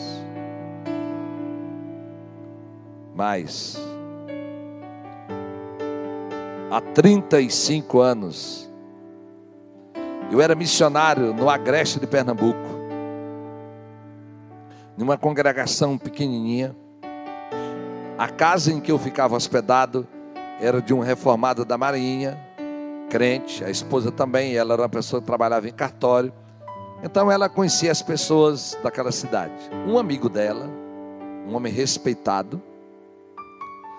Mais. 3.16 3.76
Há 6.70 6.80
35 6.80 7.98
anos. 7.98 8.70
Eu 10.30 10.40
era 10.40 10.54
missionário 10.54 11.34
no 11.34 11.50
Agreste 11.50 11.98
de 11.98 12.06
Pernambuco. 12.06 12.76
Numa 14.96 15.18
congregação 15.18 15.98
pequenininha 15.98 16.76
a 18.18 18.28
casa 18.28 18.72
em 18.72 18.80
que 18.80 18.90
eu 18.90 18.98
ficava 18.98 19.36
hospedado 19.36 20.06
era 20.60 20.80
de 20.80 20.94
um 20.94 21.00
reformado 21.00 21.64
da 21.64 21.76
Marinha, 21.76 22.38
crente, 23.10 23.62
a 23.62 23.70
esposa 23.70 24.10
também, 24.10 24.56
ela 24.56 24.74
era 24.74 24.82
uma 24.82 24.88
pessoa 24.88 25.20
que 25.20 25.26
trabalhava 25.26 25.68
em 25.68 25.72
cartório. 25.72 26.32
Então 27.02 27.30
ela 27.30 27.48
conhecia 27.48 27.92
as 27.92 28.00
pessoas 28.00 28.76
daquela 28.82 29.12
cidade. 29.12 29.52
Um 29.86 29.98
amigo 29.98 30.28
dela, 30.28 30.66
um 31.46 31.54
homem 31.54 31.72
respeitado, 31.72 32.60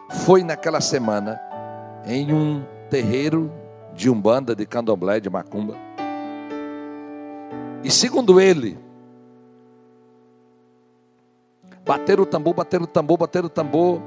foi 0.09 0.43
naquela 0.43 0.81
semana 0.81 1.39
em 2.05 2.33
um 2.33 2.63
terreiro 2.89 3.51
de 3.93 4.09
umbanda, 4.09 4.55
de 4.55 4.65
candomblé, 4.65 5.19
de 5.19 5.29
macumba. 5.29 5.75
E 7.83 7.91
segundo 7.91 8.39
ele, 8.39 8.77
Bateram 11.88 12.24
o 12.24 12.25
tambor, 12.25 12.53
bateram 12.53 12.84
o 12.84 12.88
tambor, 12.88 13.17
bateram 13.17 13.46
o 13.46 13.50
tambor. 13.50 14.01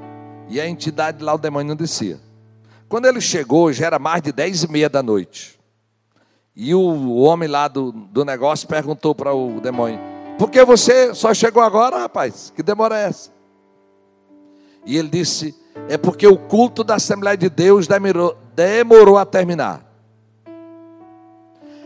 E 0.47 0.61
a 0.61 0.67
entidade 0.67 1.23
lá, 1.23 1.33
o 1.33 1.37
demônio 1.37 1.69
não 1.69 1.75
descia. 1.75 2.19
Quando 2.87 3.05
ele 3.05 3.19
chegou, 3.19 3.73
já 3.73 3.87
era 3.87 3.97
mais 3.97 4.21
de 4.21 4.31
dez 4.31 4.63
e 4.63 4.71
meia 4.71 4.89
da 4.89 5.01
noite. 5.01 5.59
E 6.55 6.75
o 6.75 7.15
homem 7.15 7.47
lá 7.47 7.67
do, 7.67 7.91
do 7.91 8.23
negócio 8.23 8.67
perguntou 8.67 9.15
para 9.15 9.33
o 9.33 9.59
demônio: 9.61 9.99
Por 10.37 10.49
que 10.51 10.63
você 10.63 11.15
só 11.15 11.33
chegou 11.33 11.63
agora, 11.63 11.97
rapaz? 11.97 12.53
Que 12.55 12.61
demora 12.61 12.99
é 12.99 13.05
essa? 13.05 13.31
E 14.85 14.97
ele 14.97 15.07
disse: 15.07 15.55
É 15.87 15.97
porque 15.97 16.27
o 16.27 16.37
culto 16.37 16.83
da 16.83 16.95
Assembleia 16.95 17.37
de 17.37 17.49
Deus 17.49 17.87
demorou, 17.87 18.37
demorou 18.53 19.17
a 19.17 19.25
terminar. 19.25 19.89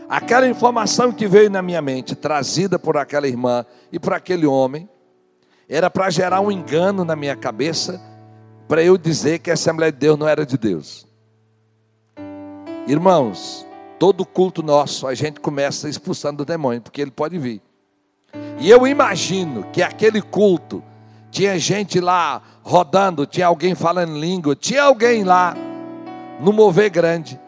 Aquela 0.08 0.46
informação 0.46 1.10
que 1.10 1.26
veio 1.26 1.50
na 1.50 1.62
minha 1.62 1.80
mente, 1.80 2.14
trazida 2.14 2.78
por 2.78 2.96
aquela 2.96 3.26
irmã 3.26 3.64
e 3.90 3.98
por 3.98 4.12
aquele 4.12 4.46
homem, 4.46 4.88
era 5.68 5.90
para 5.90 6.10
gerar 6.10 6.40
um 6.40 6.50
engano 6.50 7.04
na 7.04 7.16
minha 7.16 7.34
cabeça, 7.34 8.00
para 8.68 8.82
eu 8.82 8.96
dizer 8.96 9.40
que 9.40 9.50
a 9.50 9.54
Assembleia 9.54 9.92
de 9.92 9.98
Deus 9.98 10.18
não 10.18 10.28
era 10.28 10.46
de 10.46 10.56
Deus. 10.56 11.06
Irmãos, 12.86 13.66
todo 13.98 14.24
culto 14.24 14.62
nosso 14.62 15.06
a 15.06 15.14
gente 15.14 15.40
começa 15.40 15.88
expulsando 15.88 16.42
o 16.42 16.46
demônio, 16.46 16.80
porque 16.80 17.00
ele 17.00 17.10
pode 17.10 17.38
vir. 17.38 17.60
E 18.58 18.70
eu 18.70 18.86
imagino 18.86 19.64
que 19.72 19.82
aquele 19.82 20.22
culto 20.22 20.82
tinha 21.30 21.58
gente 21.58 22.00
lá 22.00 22.40
rodando, 22.62 23.26
tinha 23.26 23.46
alguém 23.46 23.74
falando 23.74 24.18
língua, 24.18 24.54
tinha 24.54 24.84
alguém 24.84 25.24
lá 25.24 25.54
no 26.40 26.52
mover 26.52 26.90
grande, 26.90 27.40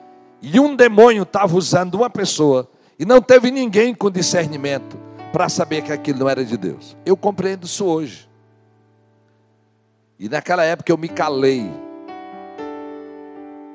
e 0.43 0.59
um 0.59 0.75
demônio 0.75 1.23
estava 1.23 1.57
usando 1.57 1.95
uma 1.95 2.11
pessoa, 2.11 2.69
E 2.99 3.05
não 3.05 3.23
teve 3.23 3.53
ninguém 3.53 3.95
com 3.95 4.11
discernimento 4.11 5.08
para 5.33 5.49
saber 5.49 5.83
que 5.83 5.93
aquilo 5.93 6.21
não 6.21 6.29
era 6.29 6.45
de 6.45 6.57
Deus. 6.57 6.97
Eu 7.05 7.17
compreendo 7.17 7.65
isso 7.65 7.85
hoje. 7.85 8.29
E 10.19 10.29
naquela 10.29 10.65
época 10.65 10.91
eu 10.91 10.99
me 10.99 11.09
calei. 11.09 11.71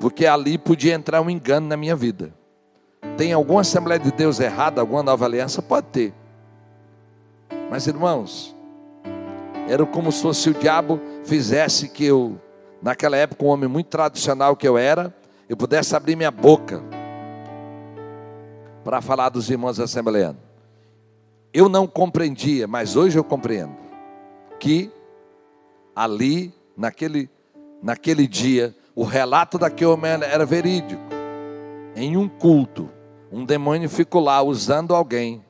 Porque 0.00 0.26
ali 0.26 0.58
podia 0.58 0.94
entrar 0.94 1.20
um 1.20 1.30
engano 1.30 1.66
na 1.66 1.76
minha 1.76 1.96
vida. 1.96 2.34
Tem 3.16 3.32
alguma 3.32 3.60
Assembleia 3.60 3.98
de 3.98 4.10
Deus 4.10 4.40
errada, 4.40 4.80
alguma 4.80 5.02
nova 5.02 5.24
aliança? 5.24 5.62
Pode 5.62 5.86
ter. 5.88 6.12
Mas 7.70 7.86
irmãos, 7.86 8.54
era 9.68 9.84
como 9.86 10.12
se 10.12 10.20
fosse 10.20 10.50
o 10.50 10.54
diabo 10.54 11.00
fizesse 11.24 11.88
que 11.88 12.04
eu, 12.04 12.38
naquela 12.82 13.16
época, 13.16 13.44
um 13.44 13.48
homem 13.48 13.68
muito 13.68 13.86
tradicional 13.86 14.56
que 14.56 14.66
eu 14.68 14.76
era, 14.76 15.14
eu 15.48 15.56
pudesse 15.56 15.94
abrir 15.94 16.16
minha 16.16 16.30
boca 16.30 16.82
para 18.82 19.00
falar 19.00 19.30
dos 19.30 19.48
irmãos 19.48 19.80
assembleanos. 19.80 20.53
Eu 21.54 21.68
não 21.68 21.86
compreendia, 21.86 22.66
mas 22.66 22.96
hoje 22.96 23.16
eu 23.16 23.22
compreendo 23.22 23.76
que 24.58 24.90
ali, 25.94 26.52
naquele, 26.76 27.30
naquele 27.80 28.26
dia, 28.26 28.74
o 28.92 29.04
relato 29.04 29.56
daquele 29.56 29.90
homem 29.90 30.10
era 30.10 30.44
verídico. 30.44 31.00
Em 31.94 32.16
um 32.16 32.28
culto, 32.28 32.90
um 33.30 33.44
demônio 33.44 33.88
ficou 33.88 34.20
lá 34.20 34.42
usando 34.42 34.96
alguém. 34.96 35.44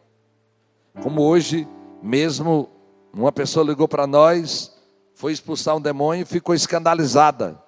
Como 1.03 1.23
hoje, 1.23 1.67
mesmo 2.03 2.69
uma 3.11 3.33
pessoa 3.33 3.65
ligou 3.65 3.89
para 3.89 4.07
nós, 4.07 4.77
foi 5.15 5.33
expulsar 5.33 5.75
um 5.75 5.81
demônio 5.81 6.25
e 6.25 6.27
ficou 6.27 6.55
escandalizada, 6.55 7.59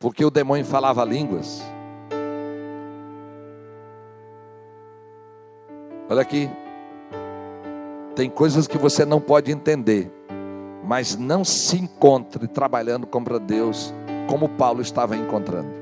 porque 0.00 0.24
o 0.24 0.32
demônio 0.32 0.64
falava 0.64 1.04
línguas. 1.04 1.62
Olha 6.08 6.22
aqui. 6.22 6.50
Tem 8.14 8.28
coisas 8.28 8.66
que 8.66 8.76
você 8.76 9.04
não 9.04 9.20
pode 9.20 9.52
entender, 9.52 10.10
mas 10.84 11.16
não 11.16 11.44
se 11.44 11.76
encontre 11.76 12.46
trabalhando 12.48 13.06
contra 13.06 13.38
Deus 13.38 13.94
como 14.28 14.48
Paulo 14.48 14.82
estava 14.82 15.16
encontrando. 15.16 15.80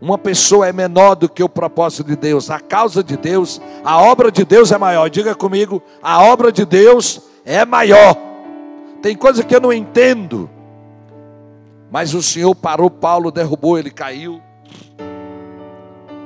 Uma 0.00 0.16
pessoa 0.16 0.66
é 0.66 0.72
menor 0.72 1.14
do 1.14 1.28
que 1.28 1.42
o 1.42 1.48
propósito 1.48 2.04
de 2.04 2.16
Deus, 2.16 2.50
a 2.50 2.58
causa 2.58 3.04
de 3.04 3.16
Deus, 3.16 3.60
a 3.84 4.00
obra 4.00 4.32
de 4.32 4.44
Deus 4.44 4.72
é 4.72 4.78
maior. 4.78 5.10
Diga 5.10 5.34
comigo, 5.34 5.82
a 6.02 6.22
obra 6.22 6.50
de 6.50 6.64
Deus 6.64 7.20
é 7.44 7.64
maior. 7.66 8.16
Tem 9.02 9.14
coisa 9.14 9.44
que 9.44 9.54
eu 9.54 9.60
não 9.60 9.72
entendo, 9.72 10.48
mas 11.90 12.14
o 12.14 12.22
Senhor 12.22 12.54
parou 12.54 12.90
Paulo, 12.90 13.30
derrubou, 13.30 13.78
ele 13.78 13.90
caiu. 13.90 14.40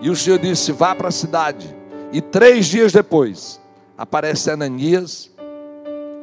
E 0.00 0.08
o 0.08 0.14
Senhor 0.14 0.38
disse: 0.38 0.70
Vá 0.70 0.94
para 0.94 1.08
a 1.08 1.12
cidade 1.12 1.74
e 2.12 2.20
três 2.20 2.66
dias 2.66 2.92
depois, 2.92 3.60
aparece 3.96 4.50
Ananias 4.50 5.30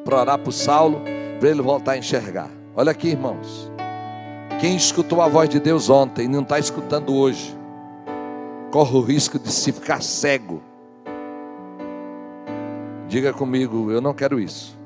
para 0.03 0.19
orar 0.19 0.39
para 0.39 0.51
Saulo, 0.51 1.01
para 1.39 1.49
ele 1.49 1.61
voltar 1.61 1.93
a 1.93 1.97
enxergar. 1.97 2.49
Olha 2.75 2.91
aqui, 2.91 3.09
irmãos. 3.09 3.71
Quem 4.59 4.75
escutou 4.75 5.21
a 5.21 5.27
voz 5.27 5.49
de 5.49 5.59
Deus 5.59 5.89
ontem 5.89 6.25
e 6.25 6.27
não 6.27 6.41
está 6.41 6.59
escutando 6.59 7.15
hoje, 7.15 7.55
corre 8.71 8.95
o 8.95 9.01
risco 9.01 9.39
de 9.39 9.51
se 9.51 9.71
ficar 9.71 10.01
cego. 10.01 10.61
Diga 13.07 13.33
comigo, 13.33 13.91
eu 13.91 13.99
não 13.99 14.13
quero 14.13 14.39
isso. 14.39 14.77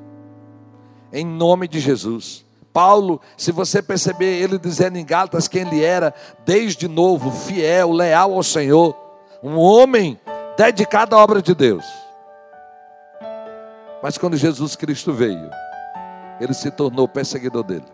Em 1.11 1.25
nome 1.25 1.67
de 1.67 1.79
Jesus. 1.79 2.45
Paulo, 2.73 3.21
se 3.37 3.51
você 3.51 3.81
perceber 3.81 4.41
ele 4.41 4.57
dizendo 4.57 4.97
em 4.97 5.05
Gálatas 5.05 5.47
quem 5.47 5.61
ele 5.61 5.83
era, 5.83 6.13
desde 6.45 6.87
novo, 6.87 7.31
fiel, 7.31 7.91
leal 7.91 8.33
ao 8.33 8.43
Senhor, 8.43 8.95
um 9.41 9.57
homem 9.57 10.19
dedicado 10.57 11.15
à 11.15 11.23
obra 11.23 11.41
de 11.41 11.53
Deus. 11.53 11.85
Mas 14.05 14.19
quando 14.19 14.37
Jesus 14.37 14.75
Cristo 14.75 15.11
veio, 15.11 15.49
ele 16.39 16.53
se 16.53 16.69
tornou 16.69 17.07
perseguidor 17.07 17.63
dele. 17.63 17.87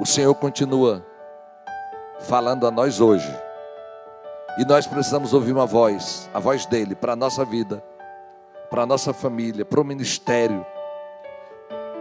O 0.00 0.04
Senhor 0.04 0.34
continua 0.34 1.06
falando 2.18 2.66
a 2.66 2.70
nós 2.72 3.00
hoje. 3.00 3.32
E 4.58 4.64
nós 4.64 4.88
precisamos 4.88 5.32
ouvir 5.32 5.52
uma 5.52 5.66
voz, 5.66 6.28
a 6.34 6.40
voz 6.40 6.66
dele 6.66 6.96
para 6.96 7.12
a 7.12 7.16
nossa 7.16 7.44
vida, 7.44 7.80
para 8.68 8.82
a 8.82 8.86
nossa 8.86 9.12
família, 9.12 9.64
para 9.64 9.80
o 9.80 9.84
ministério. 9.84 10.66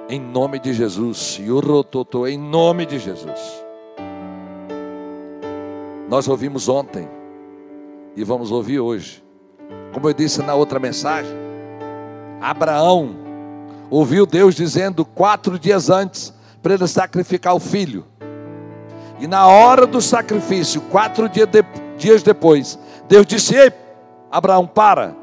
Em 0.09 0.19
nome 0.19 0.57
de 0.57 0.73
Jesus. 0.73 1.37
Yurototô, 1.39 2.25
em 2.25 2.35
nome 2.35 2.87
de 2.87 2.97
Jesus. 2.97 3.63
Nós 6.09 6.27
ouvimos 6.27 6.67
ontem 6.67 7.07
e 8.15 8.23
vamos 8.23 8.49
ouvir 8.49 8.79
hoje. 8.79 9.28
Como 9.93 10.07
eu 10.07 10.13
disse 10.13 10.41
na 10.41 10.53
outra 10.53 10.79
mensagem, 10.79 11.31
Abraão 12.41 13.15
ouviu 13.89 14.25
Deus 14.25 14.55
dizendo 14.55 15.03
quatro 15.03 15.57
dias 15.57 15.89
antes 15.89 16.33
para 16.61 16.73
ele 16.73 16.87
sacrificar 16.87 17.55
o 17.55 17.59
filho. 17.59 18.05
E 19.19 19.27
na 19.27 19.47
hora 19.47 19.85
do 19.85 20.01
sacrifício, 20.01 20.81
quatro 20.81 21.27
dias 21.97 22.23
depois, 22.23 22.79
Deus 23.07 23.25
disse: 23.25 23.55
Ei, 23.55 23.73
Abraão, 24.31 24.65
para, 24.65 25.15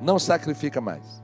não 0.00 0.18
sacrifica 0.18 0.80
mais. 0.80 1.22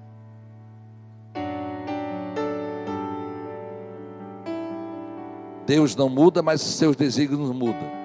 Deus 5.67 5.95
não 5.95 6.09
muda, 6.09 6.43
mas 6.43 6.63
seus 6.63 6.97
desígnios 6.97 7.53
mudam. 7.53 7.98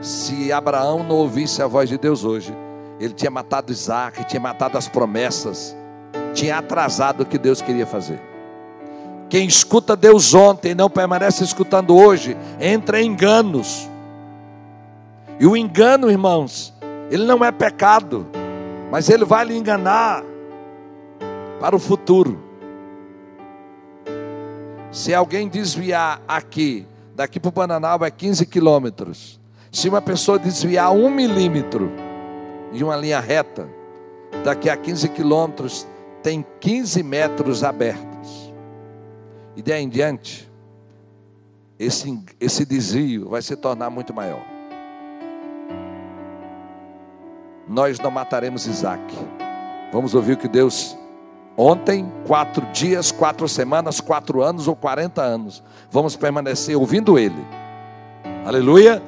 Se 0.00 0.52
Abraão 0.52 1.02
não 1.02 1.16
ouvisse 1.16 1.62
a 1.62 1.66
voz 1.66 1.88
de 1.88 1.98
Deus 1.98 2.24
hoje, 2.24 2.54
ele 3.00 3.12
tinha 3.12 3.30
matado 3.30 3.72
Isaac, 3.72 4.24
tinha 4.24 4.40
matado 4.40 4.78
as 4.78 4.88
promessas, 4.88 5.76
tinha 6.34 6.58
atrasado 6.58 7.22
o 7.22 7.26
que 7.26 7.38
Deus 7.38 7.60
queria 7.60 7.86
fazer. 7.86 8.20
Quem 9.28 9.46
escuta 9.46 9.96
Deus 9.96 10.34
ontem 10.34 10.70
e 10.70 10.74
não 10.74 10.88
permanece 10.88 11.42
escutando 11.42 11.96
hoje, 11.96 12.36
entra 12.60 13.00
em 13.00 13.10
enganos. 13.10 13.88
E 15.40 15.46
o 15.46 15.56
engano, 15.56 16.10
irmãos, 16.10 16.72
ele 17.10 17.24
não 17.24 17.44
é 17.44 17.50
pecado, 17.50 18.26
mas 18.90 19.10
ele 19.10 19.24
vai 19.24 19.44
lhe 19.44 19.56
enganar 19.56 20.22
para 21.60 21.74
o 21.74 21.78
futuro. 21.78 22.40
Se 24.92 25.12
alguém 25.12 25.48
desviar 25.48 26.22
aqui, 26.26 26.86
daqui 27.14 27.40
para 27.40 27.48
o 27.48 27.52
Bananal 27.52 28.02
é 28.04 28.10
15 28.10 28.46
quilômetros. 28.46 29.40
Se 29.76 29.90
uma 29.90 30.00
pessoa 30.00 30.38
desviar 30.38 30.90
um 30.90 31.10
milímetro 31.10 31.92
de 32.72 32.82
uma 32.82 32.96
linha 32.96 33.20
reta, 33.20 33.68
daqui 34.42 34.70
a 34.70 34.76
15 34.76 35.10
quilômetros 35.10 35.86
tem 36.22 36.42
15 36.60 37.02
metros 37.02 37.62
abertos. 37.62 38.54
E 39.54 39.60
daí 39.60 39.82
em 39.84 39.88
diante, 39.90 40.50
esse, 41.78 42.24
esse 42.40 42.64
desvio 42.64 43.28
vai 43.28 43.42
se 43.42 43.54
tornar 43.54 43.90
muito 43.90 44.14
maior. 44.14 44.40
Nós 47.68 48.00
não 48.00 48.10
mataremos 48.10 48.66
Isaac. 48.66 49.14
Vamos 49.92 50.14
ouvir 50.14 50.32
o 50.32 50.38
que 50.38 50.48
Deus 50.48 50.96
Ontem, 51.54 52.10
quatro 52.26 52.64
dias, 52.72 53.12
quatro 53.12 53.46
semanas, 53.46 54.00
quatro 54.00 54.42
anos 54.42 54.68
ou 54.68 54.74
quarenta 54.74 55.20
anos. 55.20 55.62
Vamos 55.90 56.16
permanecer 56.16 56.76
ouvindo 56.78 57.18
Ele. 57.18 57.44
Aleluia. 58.46 59.02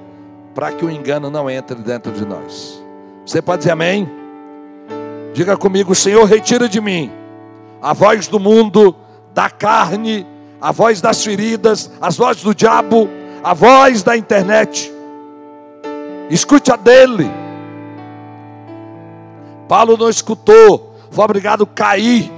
Para 0.58 0.72
que 0.72 0.84
o 0.84 0.90
engano 0.90 1.30
não 1.30 1.48
entre 1.48 1.76
dentro 1.76 2.10
de 2.10 2.26
nós. 2.26 2.82
Você 3.24 3.40
pode 3.40 3.58
dizer 3.58 3.70
amém? 3.70 4.10
Diga 5.32 5.56
comigo, 5.56 5.94
Senhor, 5.94 6.24
retira 6.24 6.68
de 6.68 6.80
mim 6.80 7.12
a 7.80 7.92
voz 7.92 8.26
do 8.26 8.40
mundo, 8.40 8.92
da 9.32 9.48
carne, 9.48 10.26
a 10.60 10.72
voz 10.72 11.00
das 11.00 11.22
feridas, 11.22 11.92
as 12.00 12.16
vozes 12.16 12.42
do 12.42 12.52
diabo, 12.52 13.08
a 13.40 13.54
voz 13.54 14.02
da 14.02 14.16
internet. 14.16 14.92
Escute 16.28 16.72
a 16.72 16.76
dele. 16.76 17.30
Paulo 19.68 19.96
não 19.96 20.10
escutou, 20.10 20.92
foi 21.08 21.24
obrigado 21.24 21.62
a 21.62 21.66
cair 21.68 22.32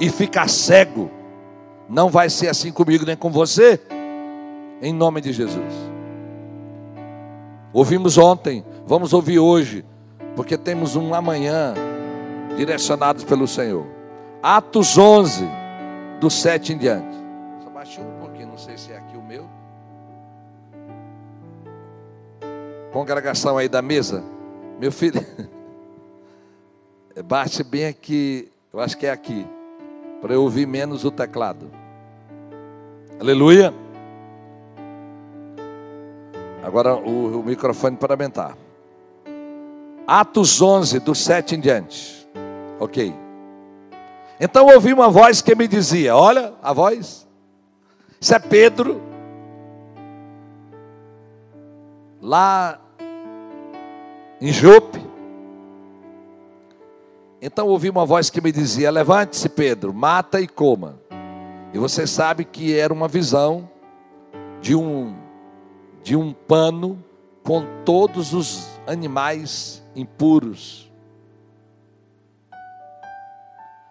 e 0.00 0.08
ficar 0.08 0.48
cego. 0.48 1.10
Não 1.86 2.08
vai 2.08 2.30
ser 2.30 2.48
assim 2.48 2.72
comigo 2.72 3.04
nem 3.04 3.14
com 3.14 3.30
você, 3.30 3.78
em 4.80 4.90
nome 4.90 5.20
de 5.20 5.30
Jesus. 5.30 5.93
Ouvimos 7.74 8.16
ontem, 8.16 8.64
vamos 8.86 9.12
ouvir 9.12 9.40
hoje, 9.40 9.84
porque 10.36 10.56
temos 10.56 10.94
um 10.94 11.12
amanhã 11.12 11.74
direcionados 12.56 13.24
pelo 13.24 13.48
Senhor. 13.48 13.84
Atos 14.40 14.96
11, 14.96 15.44
do 16.20 16.30
7 16.30 16.72
em 16.74 16.78
diante. 16.78 17.16
Só 17.64 17.70
baixei 17.70 18.04
um 18.04 18.20
pouquinho, 18.20 18.46
não 18.46 18.56
sei 18.56 18.78
se 18.78 18.92
é 18.92 18.96
aqui 18.96 19.16
o 19.16 19.22
meu. 19.22 19.44
Congregação 22.92 23.58
aí 23.58 23.68
da 23.68 23.82
mesa, 23.82 24.22
meu 24.78 24.92
filho, 24.92 25.26
bate 27.26 27.64
bem 27.64 27.86
aqui, 27.86 28.48
eu 28.72 28.78
acho 28.78 28.96
que 28.96 29.04
é 29.04 29.10
aqui 29.10 29.44
para 30.22 30.32
eu 30.32 30.42
ouvir 30.42 30.64
menos 30.64 31.04
o 31.04 31.10
teclado. 31.10 31.68
Aleluia. 33.18 33.74
Agora 36.64 36.96
o, 36.96 37.40
o 37.40 37.44
microfone 37.44 37.94
para 37.94 38.14
aumentar. 38.14 38.56
Atos 40.06 40.62
11, 40.62 40.98
do 41.00 41.14
7 41.14 41.56
em 41.56 41.60
diante. 41.60 42.26
Ok. 42.80 43.14
Então 44.40 44.66
ouvi 44.66 44.92
uma 44.92 45.10
voz 45.10 45.42
que 45.42 45.54
me 45.54 45.68
dizia: 45.68 46.16
Olha 46.16 46.54
a 46.62 46.72
voz. 46.72 47.28
Isso 48.18 48.34
é 48.34 48.38
Pedro. 48.38 49.00
Lá 52.22 52.80
em 54.40 54.50
Jope. 54.50 55.04
Então 57.42 57.68
ouvi 57.68 57.90
uma 57.90 58.06
voz 58.06 58.30
que 58.30 58.40
me 58.40 58.50
dizia: 58.50 58.90
Levante-se, 58.90 59.50
Pedro, 59.50 59.92
mata 59.92 60.40
e 60.40 60.48
coma. 60.48 60.98
E 61.74 61.78
você 61.78 62.06
sabe 62.06 62.46
que 62.46 62.74
era 62.74 62.92
uma 62.92 63.06
visão 63.06 63.68
de 64.62 64.74
um 64.74 65.23
de 66.04 66.14
um 66.14 66.34
pano 66.34 67.02
com 67.42 67.64
todos 67.84 68.34
os 68.34 68.68
animais 68.86 69.82
impuros. 69.96 70.92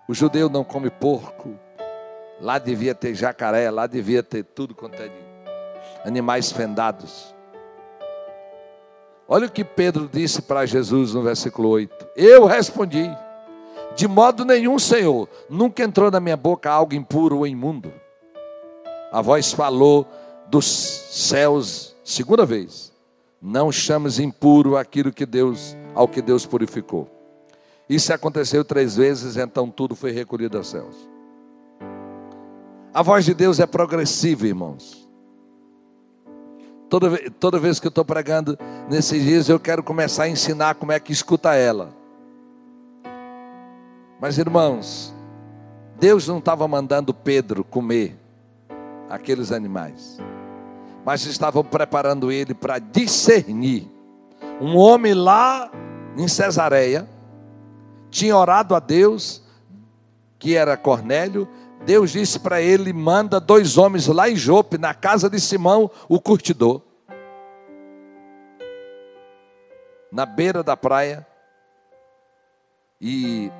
O 0.07 0.13
judeu 0.13 0.47
não 0.47 0.63
come 0.63 0.91
porco. 0.91 1.57
Lá 2.39 2.59
devia 2.59 2.93
ter 2.93 3.15
jacaré, 3.15 3.69
lá 3.71 3.87
devia 3.87 4.21
ter 4.21 4.43
tudo 4.43 4.75
quanto 4.75 5.01
é 5.01 5.07
de 5.07 5.23
animais 6.05 6.51
fendados. 6.51 7.33
Olha 9.27 9.47
o 9.47 9.51
que 9.51 9.63
Pedro 9.63 10.07
disse 10.11 10.41
para 10.41 10.65
Jesus 10.65 11.13
no 11.15 11.23
versículo 11.23 11.69
8. 11.69 12.09
Eu 12.15 12.45
respondi: 12.45 13.09
De 13.95 14.07
modo 14.07 14.45
nenhum, 14.45 14.77
Senhor, 14.77 15.27
nunca 15.49 15.83
entrou 15.83 16.11
na 16.11 16.19
minha 16.19 16.37
boca 16.37 16.69
algo 16.69 16.93
impuro 16.93 17.39
ou 17.39 17.47
imundo. 17.47 17.91
A 19.11 19.21
voz 19.21 19.51
falou 19.51 20.05
dos 20.47 20.65
céus, 20.65 21.92
segunda 22.03 22.45
vez: 22.45 22.91
Não 23.41 23.71
chames 23.71 24.19
impuro 24.19 24.77
aquilo 24.77 25.11
que 25.11 25.25
Deus, 25.25 25.75
ao 25.95 26.07
que 26.07 26.21
Deus 26.21 26.45
purificou. 26.45 27.09
Isso 27.89 28.13
aconteceu 28.13 28.63
três 28.63 28.95
vezes, 28.95 29.37
então 29.37 29.69
tudo 29.69 29.95
foi 29.95 30.11
recolhido 30.11 30.57
aos 30.57 30.67
céus. 30.67 30.95
A 32.93 33.01
voz 33.01 33.25
de 33.25 33.33
Deus 33.33 33.59
é 33.59 33.65
progressiva, 33.65 34.47
irmãos. 34.47 35.09
Toda, 36.89 37.31
toda 37.39 37.59
vez 37.59 37.79
que 37.79 37.87
eu 37.87 37.89
estou 37.89 38.05
pregando 38.05 38.57
nesses 38.87 39.23
dias, 39.23 39.49
eu 39.49 39.59
quero 39.59 39.81
começar 39.81 40.23
a 40.23 40.29
ensinar 40.29 40.75
como 40.75 40.91
é 40.91 40.99
que 40.99 41.11
escuta 41.11 41.55
ela. 41.55 41.91
Mas 44.21 44.37
irmãos, 44.37 45.13
Deus 45.99 46.27
não 46.27 46.37
estava 46.37 46.67
mandando 46.67 47.13
Pedro 47.13 47.63
comer 47.63 48.15
aqueles 49.09 49.51
animais, 49.51 50.17
mas 51.05 51.25
estavam 51.25 51.63
preparando 51.63 52.31
ele 52.31 52.53
para 52.53 52.79
discernir. 52.79 53.89
Um 54.61 54.77
homem 54.77 55.13
lá 55.13 55.69
em 56.17 56.27
Cesareia 56.27 57.07
tinha 58.09 58.37
orado 58.37 58.75
a 58.75 58.79
Deus, 58.79 59.43
que 60.37 60.55
era 60.55 60.77
Cornélio, 60.77 61.47
Deus 61.85 62.11
disse 62.11 62.39
para 62.39 62.61
ele: 62.61 62.93
manda 62.93 63.39
dois 63.39 63.77
homens 63.77 64.07
lá 64.07 64.29
em 64.29 64.35
Jope, 64.35 64.77
na 64.77 64.93
casa 64.93 65.29
de 65.29 65.39
Simão, 65.39 65.89
o 66.07 66.19
curtidor, 66.19 66.81
na 70.11 70.25
beira 70.25 70.63
da 70.63 70.77
praia, 70.77 71.25
e 73.01 73.51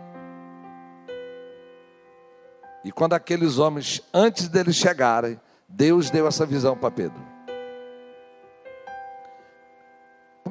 e 2.86 2.91
quando 2.91 3.13
aqueles 3.13 3.58
homens, 3.60 4.01
antes 4.13 4.49
deles 4.49 4.75
chegarem, 4.75 5.39
Deus 5.67 6.10
deu 6.10 6.27
essa 6.27 6.45
visão 6.45 6.77
para 6.77 6.91
Pedro. 6.91 7.32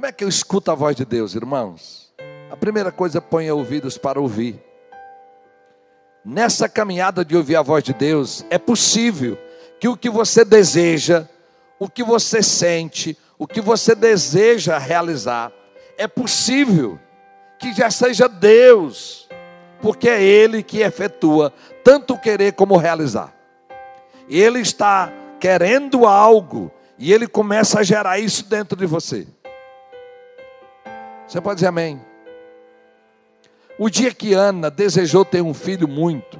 Como 0.03 0.09
é 0.09 0.13
que 0.13 0.25
eu 0.25 0.29
escuto 0.29 0.69
a 0.69 0.75
voz 0.75 0.97
de 0.97 1.05
Deus, 1.05 1.37
irmãos? 1.37 2.13
A 2.51 2.57
primeira 2.57 2.91
coisa, 2.91 3.21
ponha 3.21 3.55
ouvidos 3.55 3.97
para 3.97 4.21
ouvir 4.21 4.61
nessa 6.25 6.69
caminhada 6.69 7.25
de 7.25 7.37
ouvir 7.37 7.55
a 7.55 7.63
voz 7.63 7.85
de 7.85 7.95
Deus, 7.95 8.45
é 8.51 8.59
possível 8.59 9.39
que 9.79 9.87
o 9.87 9.97
que 9.97 10.11
você 10.11 10.45
deseja, 10.45 11.29
o 11.79 11.89
que 11.89 12.03
você 12.03 12.43
sente, 12.43 13.17
o 13.39 13.47
que 13.47 13.61
você 13.61 13.95
deseja 13.95 14.77
realizar, 14.77 15.53
é 15.97 16.09
possível 16.09 16.99
que 17.57 17.73
já 17.73 17.89
seja 17.89 18.29
Deus, 18.29 19.29
porque 19.81 20.09
é 20.09 20.21
Ele 20.21 20.65
que 20.65 20.81
efetua 20.81 21.53
tanto 21.85 22.19
querer 22.19 22.55
como 22.55 22.77
realizar. 22.77 23.33
Ele 24.29 24.59
está 24.59 25.13
querendo 25.39 26.09
algo 26.09 26.73
e 26.99 27.13
Ele 27.13 27.29
começa 27.29 27.79
a 27.79 27.83
gerar 27.85 28.19
isso 28.19 28.45
dentro 28.47 28.77
de 28.77 28.85
você. 28.85 29.29
Você 31.33 31.41
pode 31.41 31.55
dizer 31.55 31.69
amém? 31.69 31.99
O 33.79 33.89
dia 33.89 34.13
que 34.13 34.35
Ana 34.35 34.71
desejou 34.71 35.25
ter 35.25 35.41
um 35.41 35.55
filho 35.55 35.89
muito, 35.89 36.39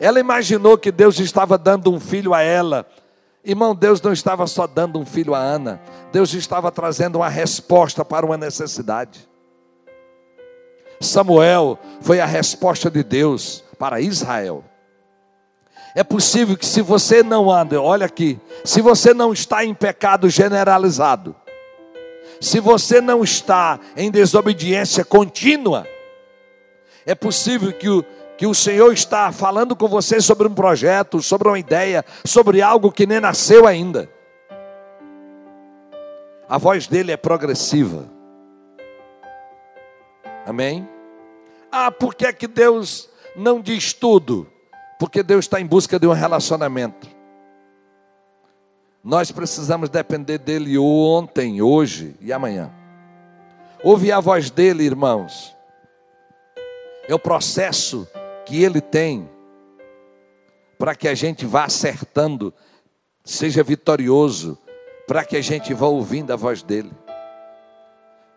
ela 0.00 0.18
imaginou 0.18 0.76
que 0.76 0.90
Deus 0.90 1.20
estava 1.20 1.56
dando 1.56 1.92
um 1.92 2.00
filho 2.00 2.34
a 2.34 2.42
ela. 2.42 2.84
Irmão, 3.44 3.76
Deus 3.76 4.02
não 4.02 4.12
estava 4.12 4.44
só 4.48 4.66
dando 4.66 4.98
um 4.98 5.06
filho 5.06 5.36
a 5.36 5.38
Ana, 5.38 5.80
Deus 6.10 6.34
estava 6.34 6.72
trazendo 6.72 7.18
uma 7.18 7.28
resposta 7.28 8.04
para 8.04 8.26
uma 8.26 8.36
necessidade. 8.36 9.28
Samuel 11.00 11.78
foi 12.00 12.18
a 12.18 12.26
resposta 12.26 12.90
de 12.90 13.04
Deus 13.04 13.62
para 13.78 14.00
Israel. 14.00 14.64
É 15.94 16.02
possível 16.02 16.56
que 16.56 16.66
se 16.66 16.82
você 16.82 17.22
não 17.22 17.48
anda, 17.48 17.80
olha 17.80 18.06
aqui, 18.06 18.36
se 18.64 18.80
você 18.80 19.14
não 19.14 19.32
está 19.32 19.64
em 19.64 19.72
pecado 19.72 20.28
generalizado, 20.28 21.36
se 22.40 22.60
você 22.60 23.00
não 23.00 23.22
está 23.22 23.78
em 23.96 24.10
desobediência 24.10 25.04
contínua, 25.04 25.86
é 27.04 27.14
possível 27.14 27.72
que 27.72 27.88
o, 27.88 28.04
que 28.36 28.46
o 28.46 28.54
Senhor 28.54 28.92
está 28.92 29.32
falando 29.32 29.74
com 29.74 29.88
você 29.88 30.20
sobre 30.20 30.46
um 30.46 30.54
projeto, 30.54 31.22
sobre 31.22 31.48
uma 31.48 31.58
ideia, 31.58 32.04
sobre 32.24 32.60
algo 32.60 32.92
que 32.92 33.06
nem 33.06 33.20
nasceu 33.20 33.66
ainda. 33.66 34.10
A 36.48 36.58
voz 36.58 36.86
dele 36.86 37.12
é 37.12 37.16
progressiva. 37.16 38.08
Amém? 40.44 40.88
Ah, 41.72 41.90
por 41.90 42.14
que 42.14 42.26
é 42.26 42.32
que 42.32 42.46
Deus 42.46 43.08
não 43.34 43.60
diz 43.60 43.92
tudo? 43.92 44.46
Porque 44.98 45.22
Deus 45.22 45.44
está 45.44 45.60
em 45.60 45.66
busca 45.66 45.98
de 45.98 46.06
um 46.06 46.12
relacionamento. 46.12 47.15
Nós 49.06 49.30
precisamos 49.30 49.88
depender 49.88 50.36
dele 50.36 50.76
ontem, 50.76 51.62
hoje 51.62 52.16
e 52.20 52.32
amanhã. 52.32 52.72
Ouvir 53.84 54.10
a 54.10 54.18
voz 54.18 54.50
dele, 54.50 54.82
irmãos, 54.82 55.54
é 57.08 57.14
o 57.14 57.18
processo 57.18 58.04
que 58.44 58.64
ele 58.64 58.80
tem 58.80 59.30
para 60.76 60.92
que 60.96 61.06
a 61.06 61.14
gente 61.14 61.46
vá 61.46 61.66
acertando, 61.66 62.52
seja 63.24 63.62
vitorioso, 63.62 64.58
para 65.06 65.24
que 65.24 65.36
a 65.36 65.40
gente 65.40 65.72
vá 65.72 65.86
ouvindo 65.86 66.32
a 66.32 66.36
voz 66.36 66.64
dele. 66.64 66.90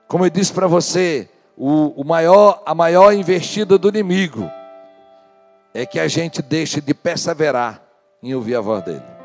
Como 0.07 0.23
eu 0.23 0.29
disse 0.29 0.53
para 0.53 0.67
você, 0.67 1.27
o, 1.57 1.99
o 1.99 2.05
maior, 2.05 2.61
a 2.63 2.75
maior 2.75 3.11
investida 3.11 3.75
do 3.75 3.89
inimigo 3.89 4.47
é 5.73 5.83
que 5.83 5.99
a 5.99 6.07
gente 6.07 6.43
deixe 6.43 6.79
de 6.79 6.93
perseverar 6.93 7.81
em 8.21 8.35
ouvir 8.35 8.53
a 8.53 8.61
voz 8.61 8.85
dele. 8.85 9.18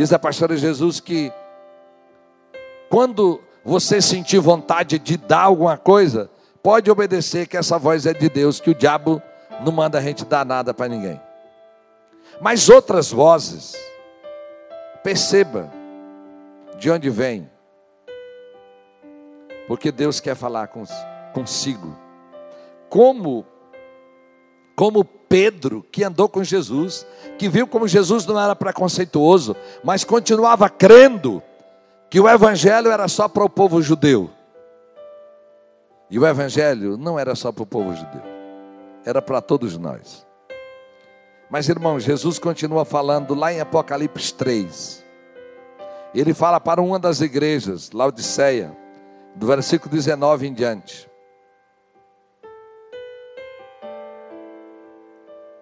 Diz 0.00 0.14
a 0.14 0.18
pastora 0.18 0.56
Jesus 0.56 0.98
que 0.98 1.30
quando 2.88 3.40
você 3.62 4.00
sentir 4.00 4.38
vontade 4.38 4.98
de 4.98 5.18
dar 5.18 5.42
alguma 5.42 5.76
coisa, 5.76 6.30
Pode 6.62 6.90
obedecer 6.90 7.46
que 7.46 7.56
essa 7.56 7.78
voz 7.78 8.04
é 8.04 8.12
de 8.12 8.28
Deus, 8.28 8.60
que 8.60 8.70
o 8.70 8.74
diabo 8.74 9.22
não 9.64 9.72
manda 9.72 9.98
a 9.98 10.02
gente 10.02 10.24
dar 10.26 10.44
nada 10.44 10.74
para 10.74 10.88
ninguém. 10.88 11.20
Mas 12.40 12.68
outras 12.68 13.10
vozes, 13.10 13.74
perceba 15.02 15.72
de 16.78 16.90
onde 16.90 17.08
vem, 17.08 17.50
porque 19.66 19.90
Deus 19.90 20.20
quer 20.20 20.34
falar 20.34 20.70
consigo. 21.32 21.96
Como, 22.90 23.46
como 24.76 25.02
Pedro, 25.30 25.86
que 25.92 26.02
andou 26.02 26.28
com 26.28 26.42
Jesus, 26.42 27.06
que 27.38 27.48
viu 27.48 27.64
como 27.64 27.86
Jesus 27.86 28.26
não 28.26 28.38
era 28.38 28.56
preconceituoso, 28.56 29.54
mas 29.84 30.02
continuava 30.02 30.68
crendo 30.68 31.40
que 32.10 32.18
o 32.18 32.28
Evangelho 32.28 32.90
era 32.90 33.06
só 33.06 33.28
para 33.28 33.44
o 33.44 33.48
povo 33.48 33.80
judeu. 33.80 34.28
E 36.10 36.18
o 36.18 36.26
Evangelho 36.26 36.96
não 36.96 37.16
era 37.16 37.36
só 37.36 37.52
para 37.52 37.62
o 37.62 37.66
povo 37.66 37.94
judeu, 37.94 38.22
era 39.04 39.22
para 39.22 39.40
todos 39.40 39.78
nós. 39.78 40.26
Mas 41.48 41.68
irmão, 41.68 42.00
Jesus 42.00 42.40
continua 42.40 42.84
falando 42.84 43.32
lá 43.32 43.52
em 43.52 43.60
Apocalipse 43.60 44.34
3. 44.34 45.04
Ele 46.12 46.34
fala 46.34 46.58
para 46.58 46.82
uma 46.82 46.98
das 46.98 47.20
igrejas, 47.20 47.92
Laodiceia, 47.92 48.76
do 49.36 49.46
versículo 49.46 49.94
19 49.94 50.48
em 50.48 50.52
diante. 50.52 51.09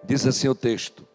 Diz 0.09 0.25
assim 0.25 0.47
o 0.47 0.55
texto: 0.55 1.07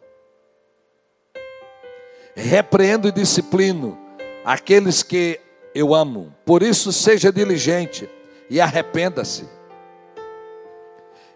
Repreendo 2.37 3.09
e 3.09 3.13
disciplino 3.13 3.99
aqueles 4.45 5.03
que 5.03 5.41
eu 5.75 5.93
amo. 5.93 6.33
Por 6.47 6.63
isso, 6.63 6.93
seja 6.93 7.33
diligente 7.33 8.09
e 8.49 8.61
arrependa-se. 8.61 9.49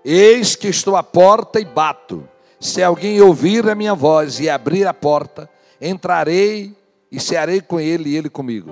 Eis 0.05 0.55
que 0.55 0.69
estou 0.69 0.95
à 0.95 1.03
porta 1.03 1.59
e 1.59 1.65
bato. 1.65 2.29
Se 2.61 2.81
alguém 2.81 3.21
ouvir 3.21 3.69
a 3.69 3.75
minha 3.75 3.93
voz 3.93 4.39
e 4.39 4.49
abrir 4.49 4.87
a 4.87 4.95
porta, 4.95 5.51
entrarei 5.81 6.77
e 7.11 7.19
cearei 7.19 7.61
com 7.61 7.81
ele 7.81 8.11
e 8.11 8.17
ele 8.17 8.31
comigo. 8.31 8.71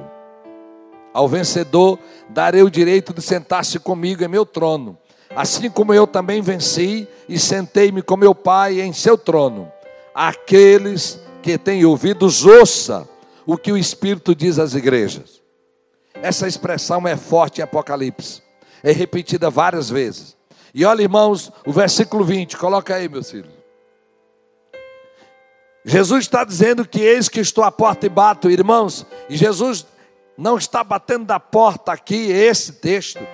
Ao 1.12 1.27
vencedor 1.27 1.99
darei 2.29 2.62
o 2.62 2.70
direito 2.70 3.12
de 3.12 3.20
sentar-se 3.20 3.81
comigo 3.81 4.22
em 4.22 4.29
meu 4.29 4.46
trono, 4.46 4.96
assim 5.35 5.71
como 5.71 5.93
eu 5.93 6.07
também 6.07 6.41
venci 6.41 7.09
e 7.29 7.39
sentei-me 7.39 8.03
com 8.03 8.17
meu 8.17 8.35
Pai 8.35 8.81
em 8.81 8.93
seu 8.93 9.19
trono. 9.19 9.71
Aqueles 10.15 11.21
que 11.43 11.59
têm 11.59 11.85
ouvidos, 11.85 12.45
ouça 12.45 13.09
o 13.47 13.57
que 13.57 13.71
o 13.71 13.77
Espírito 13.77 14.35
diz 14.35 14.59
às 14.59 14.75
igrejas. 14.75 15.41
Essa 16.15 16.49
expressão 16.49 17.07
é 17.07 17.17
forte 17.17 17.61
em 17.61 17.65
Apocalipse, 17.65 18.43
é 18.83 18.91
repetida 18.91 19.51
várias 19.51 19.89
vezes. 19.89 20.37
E 20.75 20.85
olha, 20.85 21.03
irmãos, 21.03 21.53
o 21.67 21.73
versículo 21.73 22.25
20, 22.25 22.57
coloca 22.57 22.95
aí, 22.95 23.09
meus 23.09 23.31
filhos. 23.31 23.51
Jesus 25.85 26.25
está 26.25 26.43
dizendo 26.43 26.87
que 26.87 27.01
eis 27.01 27.29
que 27.29 27.39
estou 27.39 27.62
à 27.62 27.71
porta 27.71 28.07
e 28.07 28.09
bato, 28.09 28.51
irmãos, 28.51 29.07
e 29.29 29.37
Jesus 29.37 29.87
não 30.37 30.59
está 30.59 30.83
batendo 30.83 31.25
da 31.25 31.39
porta 31.39 31.93
aqui, 31.93 32.31
esse 32.31 32.73
texto, 32.73 33.25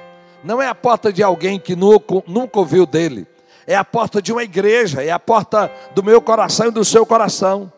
não 0.43 0.61
é 0.61 0.67
a 0.67 0.75
porta 0.75 1.13
de 1.13 1.23
alguém 1.23 1.59
que 1.59 1.77
nunca, 1.77 2.23
nunca 2.27 2.59
ouviu 2.59 2.87
dele, 2.87 3.27
é 3.67 3.75
a 3.75 3.85
porta 3.85 4.21
de 4.21 4.33
uma 4.33 4.43
igreja, 4.43 5.03
é 5.03 5.11
a 5.11 5.19
porta 5.19 5.71
do 5.95 6.03
meu 6.03 6.21
coração 6.21 6.69
e 6.69 6.73
do 6.73 6.85
seu 6.85 7.07
coração. 7.07 7.73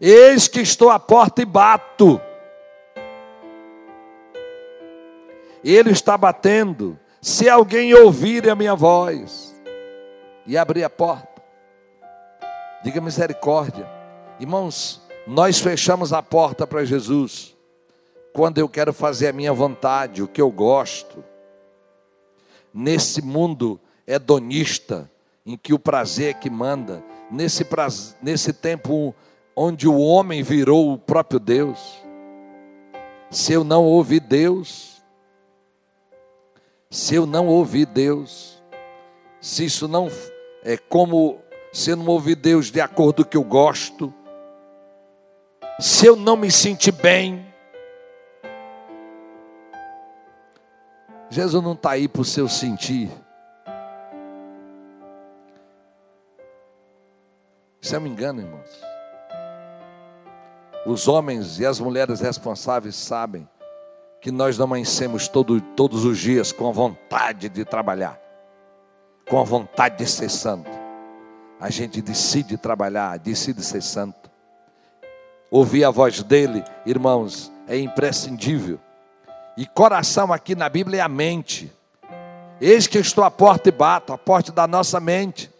Eis 0.00 0.48
que 0.48 0.60
estou 0.60 0.90
à 0.90 0.98
porta 0.98 1.42
e 1.42 1.44
bato. 1.44 2.20
Ele 5.64 5.90
está 5.90 6.18
batendo. 6.18 6.98
Se 7.20 7.48
alguém 7.48 7.94
ouvir 7.94 8.48
a 8.48 8.54
minha 8.54 8.74
voz 8.74 9.54
e 10.46 10.56
abrir 10.56 10.84
a 10.84 10.90
porta, 10.90 11.36
Diga 12.86 13.00
misericórdia. 13.00 13.84
Irmãos, 14.38 15.02
nós 15.26 15.58
fechamos 15.58 16.12
a 16.12 16.22
porta 16.22 16.64
para 16.68 16.84
Jesus 16.84 17.56
quando 18.32 18.58
eu 18.58 18.68
quero 18.68 18.92
fazer 18.92 19.26
a 19.26 19.32
minha 19.32 19.52
vontade, 19.52 20.22
o 20.22 20.28
que 20.28 20.40
eu 20.40 20.48
gosto. 20.52 21.24
Nesse 22.78 23.22
mundo 23.22 23.80
hedonista, 24.06 25.10
em 25.46 25.56
que 25.56 25.72
o 25.72 25.78
prazer 25.78 26.28
é 26.28 26.34
que 26.34 26.50
manda, 26.50 27.02
nesse, 27.30 27.64
prazer, 27.64 28.18
nesse 28.20 28.52
tempo 28.52 29.14
onde 29.56 29.88
o 29.88 29.96
homem 29.96 30.42
virou 30.42 30.92
o 30.92 30.98
próprio 30.98 31.40
Deus, 31.40 32.04
se 33.30 33.54
eu 33.54 33.64
não 33.64 33.82
ouvir 33.82 34.20
Deus, 34.20 35.02
se 36.90 37.14
eu 37.14 37.24
não 37.24 37.46
ouvir 37.46 37.86
Deus, 37.86 38.62
se 39.40 39.64
isso 39.64 39.88
não 39.88 40.10
é 40.62 40.76
como 40.76 41.38
se 41.72 41.92
eu 41.92 41.96
não 41.96 42.06
ouvir 42.08 42.34
Deus 42.34 42.70
de 42.70 42.82
acordo 42.82 43.22
com 43.24 43.28
o 43.28 43.30
que 43.30 43.36
eu 43.38 43.42
gosto, 43.42 44.12
se 45.80 46.04
eu 46.04 46.14
não 46.14 46.36
me 46.36 46.50
sentir 46.50 46.92
bem, 46.92 47.46
Jesus 51.28 51.62
não 51.62 51.72
está 51.72 51.90
aí 51.90 52.08
para 52.08 52.22
o 52.22 52.24
seu 52.24 52.48
sentir. 52.48 53.10
Isso 57.80 57.94
é 57.94 57.98
um 57.98 58.06
engano, 58.06 58.40
irmãos. 58.40 58.82
Os 60.84 61.08
homens 61.08 61.58
e 61.58 61.66
as 61.66 61.80
mulheres 61.80 62.20
responsáveis 62.20 62.96
sabem 62.96 63.48
que 64.20 64.30
nós 64.30 64.56
não 64.56 64.64
amanhecemos 64.64 65.28
todo, 65.28 65.60
todos 65.60 66.04
os 66.04 66.18
dias 66.18 66.52
com 66.52 66.68
a 66.68 66.72
vontade 66.72 67.48
de 67.48 67.64
trabalhar, 67.64 68.18
com 69.28 69.38
a 69.38 69.44
vontade 69.44 69.98
de 69.98 70.06
ser 70.06 70.30
santo 70.30 70.86
a 71.60 71.70
gente 71.70 72.02
decide 72.02 72.56
trabalhar, 72.56 73.18
decide 73.18 73.62
ser 73.62 73.82
santo. 73.82 74.30
Ouvir 75.50 75.84
a 75.84 75.90
voz 75.90 76.22
dele, 76.22 76.62
irmãos, 76.84 77.50
é 77.66 77.78
imprescindível. 77.78 78.78
E 79.56 79.64
coração 79.66 80.32
aqui 80.32 80.54
na 80.54 80.68
Bíblia 80.68 81.00
é 81.00 81.02
a 81.02 81.08
mente. 81.08 81.72
Eis 82.60 82.86
que 82.86 82.98
estou 82.98 83.24
à 83.24 83.30
porta 83.30 83.68
e 83.68 83.72
bato, 83.72 84.12
a 84.12 84.18
porta 84.18 84.52
da 84.52 84.66
nossa 84.66 85.00
mente. 85.00 85.50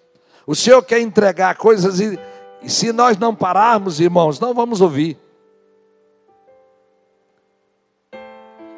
O 0.46 0.54
Senhor 0.54 0.82
quer 0.82 1.00
entregar 1.00 1.56
coisas 1.56 1.98
e, 2.00 2.18
e 2.62 2.70
se 2.70 2.92
nós 2.92 3.16
não 3.16 3.34
pararmos, 3.34 4.00
irmãos, 4.00 4.38
não 4.38 4.54
vamos 4.54 4.80
ouvir. 4.80 5.18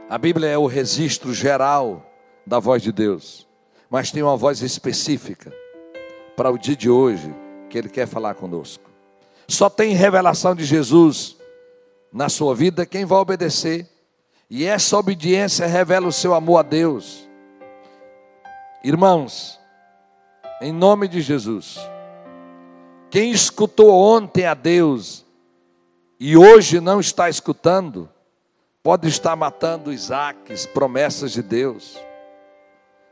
A 0.08 0.16
Bíblia 0.16 0.48
é 0.48 0.56
o 0.56 0.66
registro 0.66 1.34
geral 1.34 2.02
da 2.46 2.58
voz 2.58 2.82
de 2.82 2.90
Deus, 2.90 3.46
mas 3.90 4.10
tem 4.10 4.22
uma 4.22 4.36
voz 4.36 4.62
específica 4.62 5.52
para 6.34 6.50
o 6.50 6.56
dia 6.56 6.74
de 6.74 6.88
hoje 6.88 7.34
que 7.68 7.76
Ele 7.76 7.88
quer 7.88 8.06
falar 8.06 8.34
conosco. 8.34 8.88
Só 9.46 9.68
tem 9.68 9.92
revelação 9.92 10.54
de 10.54 10.64
Jesus 10.64 11.36
na 12.12 12.28
sua 12.28 12.54
vida 12.54 12.86
quem 12.86 13.04
vai 13.04 13.18
obedecer, 13.18 13.86
e 14.50 14.64
essa 14.64 14.96
obediência 14.96 15.66
revela 15.66 16.06
o 16.06 16.12
seu 16.12 16.34
amor 16.34 16.58
a 16.58 16.62
Deus. 16.62 17.28
Irmãos, 18.82 19.60
em 20.60 20.72
nome 20.72 21.06
de 21.06 21.20
Jesus, 21.20 21.78
quem 23.10 23.30
escutou 23.30 23.90
ontem 23.90 24.46
a 24.46 24.54
Deus 24.54 25.26
e 26.18 26.36
hoje 26.36 26.80
não 26.80 26.98
está 26.98 27.28
escutando, 27.28 28.08
pode 28.82 29.06
estar 29.08 29.36
matando 29.36 29.92
Isaques, 29.92 30.64
promessas 30.66 31.32
de 31.32 31.42
Deus. 31.42 31.98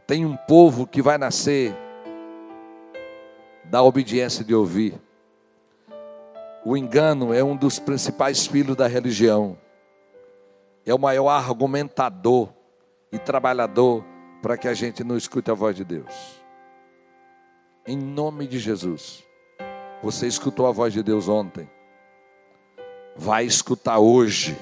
Tem 0.06 0.24
um 0.24 0.36
povo 0.36 0.86
que 0.86 1.02
vai 1.02 1.18
nascer 1.18 1.76
da 3.64 3.82
obediência 3.82 4.44
de 4.44 4.54
ouvir. 4.54 4.94
O 6.64 6.76
engano 6.76 7.34
é 7.34 7.44
um 7.44 7.56
dos 7.56 7.78
principais 7.78 8.46
filhos 8.46 8.74
da 8.74 8.86
religião. 8.86 9.58
É 10.86 10.94
o 10.94 10.98
maior 10.98 11.28
argumentador 11.28 12.48
e 13.10 13.18
trabalhador 13.18 14.04
para 14.40 14.56
que 14.56 14.68
a 14.68 14.74
gente 14.74 15.02
não 15.02 15.16
escute 15.16 15.50
a 15.50 15.54
voz 15.54 15.74
de 15.74 15.84
Deus. 15.84 16.40
Em 17.84 17.96
nome 17.96 18.46
de 18.46 18.60
Jesus. 18.60 19.24
Você 20.02 20.28
escutou 20.28 20.66
a 20.66 20.70
voz 20.70 20.92
de 20.92 21.02
Deus 21.02 21.28
ontem. 21.28 21.68
Vai 23.16 23.44
escutar 23.44 23.98
hoje 23.98 24.56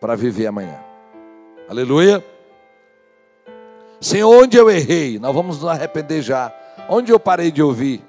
para 0.00 0.16
viver 0.16 0.48
amanhã. 0.48 0.82
Aleluia. 1.68 2.24
Senhor, 4.00 4.42
onde 4.42 4.56
eu 4.56 4.68
errei? 4.68 5.18
Nós 5.20 5.34
vamos 5.34 5.60
nos 5.62 5.68
arrepender 5.68 6.22
já. 6.22 6.52
Onde 6.88 7.12
eu 7.12 7.20
parei 7.20 7.52
de 7.52 7.62
ouvir? 7.62 8.02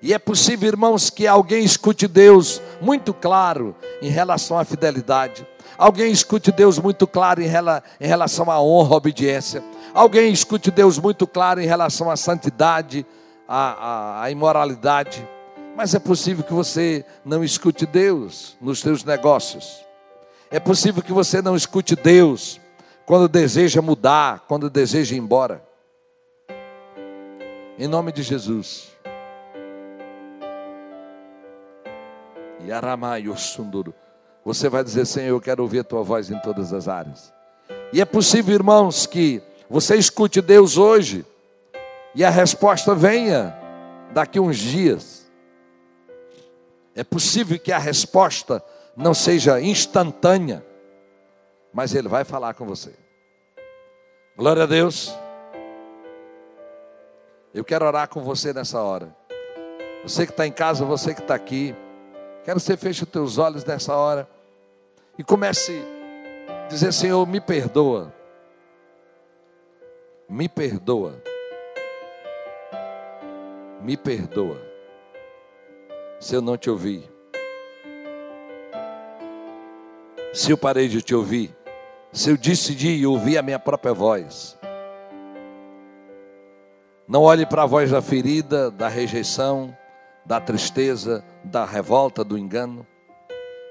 E 0.00 0.14
é 0.14 0.18
possível, 0.18 0.68
irmãos, 0.68 1.10
que 1.10 1.26
alguém 1.26 1.64
escute 1.64 2.06
Deus 2.06 2.62
muito 2.80 3.12
claro 3.14 3.74
em 4.02 4.08
relação 4.08 4.58
à 4.58 4.64
fidelidade. 4.64 5.46
Alguém 5.78 6.10
escute 6.10 6.50
Deus 6.50 6.78
muito 6.78 7.06
claro 7.06 7.42
em 7.42 8.06
relação 8.06 8.50
à 8.50 8.60
honra, 8.60 8.94
à 8.94 8.96
obediência. 8.96 9.62
Alguém 9.92 10.32
escute 10.32 10.70
Deus 10.70 10.98
muito 10.98 11.26
claro 11.26 11.60
em 11.60 11.66
relação 11.66 12.10
à 12.10 12.16
santidade, 12.16 13.04
à, 13.46 13.72
à, 13.72 14.22
à 14.22 14.30
imoralidade. 14.30 15.26
Mas 15.76 15.94
é 15.94 15.98
possível 15.98 16.42
que 16.42 16.54
você 16.54 17.04
não 17.24 17.44
escute 17.44 17.84
Deus 17.84 18.56
nos 18.60 18.80
seus 18.80 19.04
negócios. 19.04 19.84
É 20.50 20.58
possível 20.58 21.02
que 21.02 21.12
você 21.12 21.42
não 21.42 21.54
escute 21.54 21.94
Deus 21.94 22.60
quando 23.04 23.28
deseja 23.28 23.82
mudar, 23.82 24.44
quando 24.48 24.70
deseja 24.70 25.14
ir 25.14 25.18
embora. 25.18 25.62
Em 27.78 27.86
nome 27.86 28.10
de 28.10 28.22
Jesus. 28.22 28.95
Você 34.44 34.68
vai 34.68 34.84
dizer, 34.84 35.06
Senhor, 35.06 35.28
eu 35.28 35.40
quero 35.40 35.62
ouvir 35.62 35.80
a 35.80 35.84
tua 35.84 36.02
voz 36.02 36.30
em 36.30 36.38
todas 36.38 36.72
as 36.72 36.88
áreas. 36.88 37.32
E 37.92 38.00
é 38.00 38.04
possível, 38.04 38.54
irmãos, 38.54 39.06
que 39.06 39.42
você 39.68 39.96
escute 39.96 40.40
Deus 40.40 40.76
hoje 40.76 41.24
e 42.14 42.24
a 42.24 42.30
resposta 42.30 42.94
venha 42.94 43.56
daqui 44.12 44.40
uns 44.40 44.56
dias. 44.56 45.30
É 46.94 47.04
possível 47.04 47.58
que 47.58 47.72
a 47.72 47.78
resposta 47.78 48.62
não 48.96 49.12
seja 49.12 49.60
instantânea, 49.60 50.64
mas 51.72 51.94
Ele 51.94 52.08
vai 52.08 52.24
falar 52.24 52.54
com 52.54 52.64
você. 52.64 52.94
Glória 54.36 54.62
a 54.62 54.66
Deus. 54.66 55.14
Eu 57.52 57.64
quero 57.64 57.84
orar 57.84 58.08
com 58.08 58.22
você 58.22 58.52
nessa 58.52 58.80
hora. 58.82 59.14
Você 60.02 60.24
que 60.24 60.32
está 60.32 60.46
em 60.46 60.52
casa, 60.52 60.84
você 60.84 61.14
que 61.14 61.20
está 61.20 61.34
aqui. 61.34 61.74
Quero 62.46 62.58
que 62.58 62.64
você 62.64 62.76
feche 62.78 63.02
os 63.02 63.10
teus 63.10 63.36
olhos 63.36 63.62
nessa 63.62 63.94
hora 63.94 64.26
e 65.18 65.22
comece 65.22 65.82
a 66.48 66.68
dizer: 66.68 66.92
Senhor, 66.92 67.26
me 67.26 67.42
perdoa. 67.42 68.14
Me 70.26 70.48
perdoa. 70.48 71.22
Me 73.82 73.98
perdoa. 73.98 74.56
Se 76.18 76.34
eu 76.34 76.40
não 76.40 76.56
te 76.56 76.70
ouvi. 76.70 77.16
se 80.36 80.50
eu 80.50 80.58
parei 80.58 80.86
de 80.86 81.00
te 81.00 81.14
ouvir, 81.14 81.50
se 82.12 82.28
eu 82.28 82.36
decidi 82.36 83.06
ouvir 83.06 83.38
a 83.38 83.42
minha 83.42 83.58
própria 83.58 83.94
voz. 83.94 84.54
Não 87.08 87.22
olhe 87.22 87.46
para 87.46 87.62
a 87.62 87.66
voz 87.66 87.90
da 87.90 88.02
ferida, 88.02 88.70
da 88.70 88.86
rejeição, 88.86 89.74
da 90.26 90.40
tristeza, 90.40 91.24
da 91.44 91.64
revolta, 91.64 92.24
do 92.24 92.36
engano. 92.36 92.84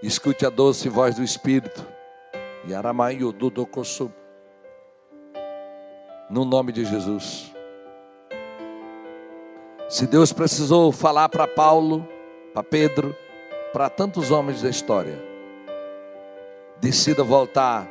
Escute 0.01 0.45
a 0.45 0.49
doce 0.49 0.87
voz 0.87 1.15
do 1.15 1.23
Espírito. 1.23 1.85
No 6.29 6.45
nome 6.45 6.71
de 6.71 6.85
Jesus. 6.85 7.53
Se 9.89 10.07
Deus 10.07 10.33
precisou 10.33 10.91
falar 10.91 11.29
para 11.29 11.47
Paulo, 11.47 12.07
para 12.53 12.63
Pedro, 12.63 13.15
para 13.71 13.89
tantos 13.89 14.31
homens 14.31 14.61
da 14.61 14.69
história, 14.69 15.21
decida 16.79 17.23
voltar 17.23 17.87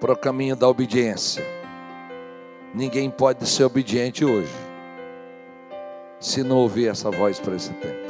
para 0.00 0.12
o 0.12 0.16
caminho 0.16 0.56
da 0.56 0.68
obediência. 0.68 1.44
Ninguém 2.72 3.10
pode 3.10 3.46
ser 3.46 3.64
obediente 3.64 4.24
hoje, 4.24 4.52
se 6.18 6.42
não 6.42 6.56
ouvir 6.56 6.88
essa 6.88 7.10
voz 7.10 7.38
para 7.38 7.56
esse 7.56 7.72
tempo. 7.74 8.05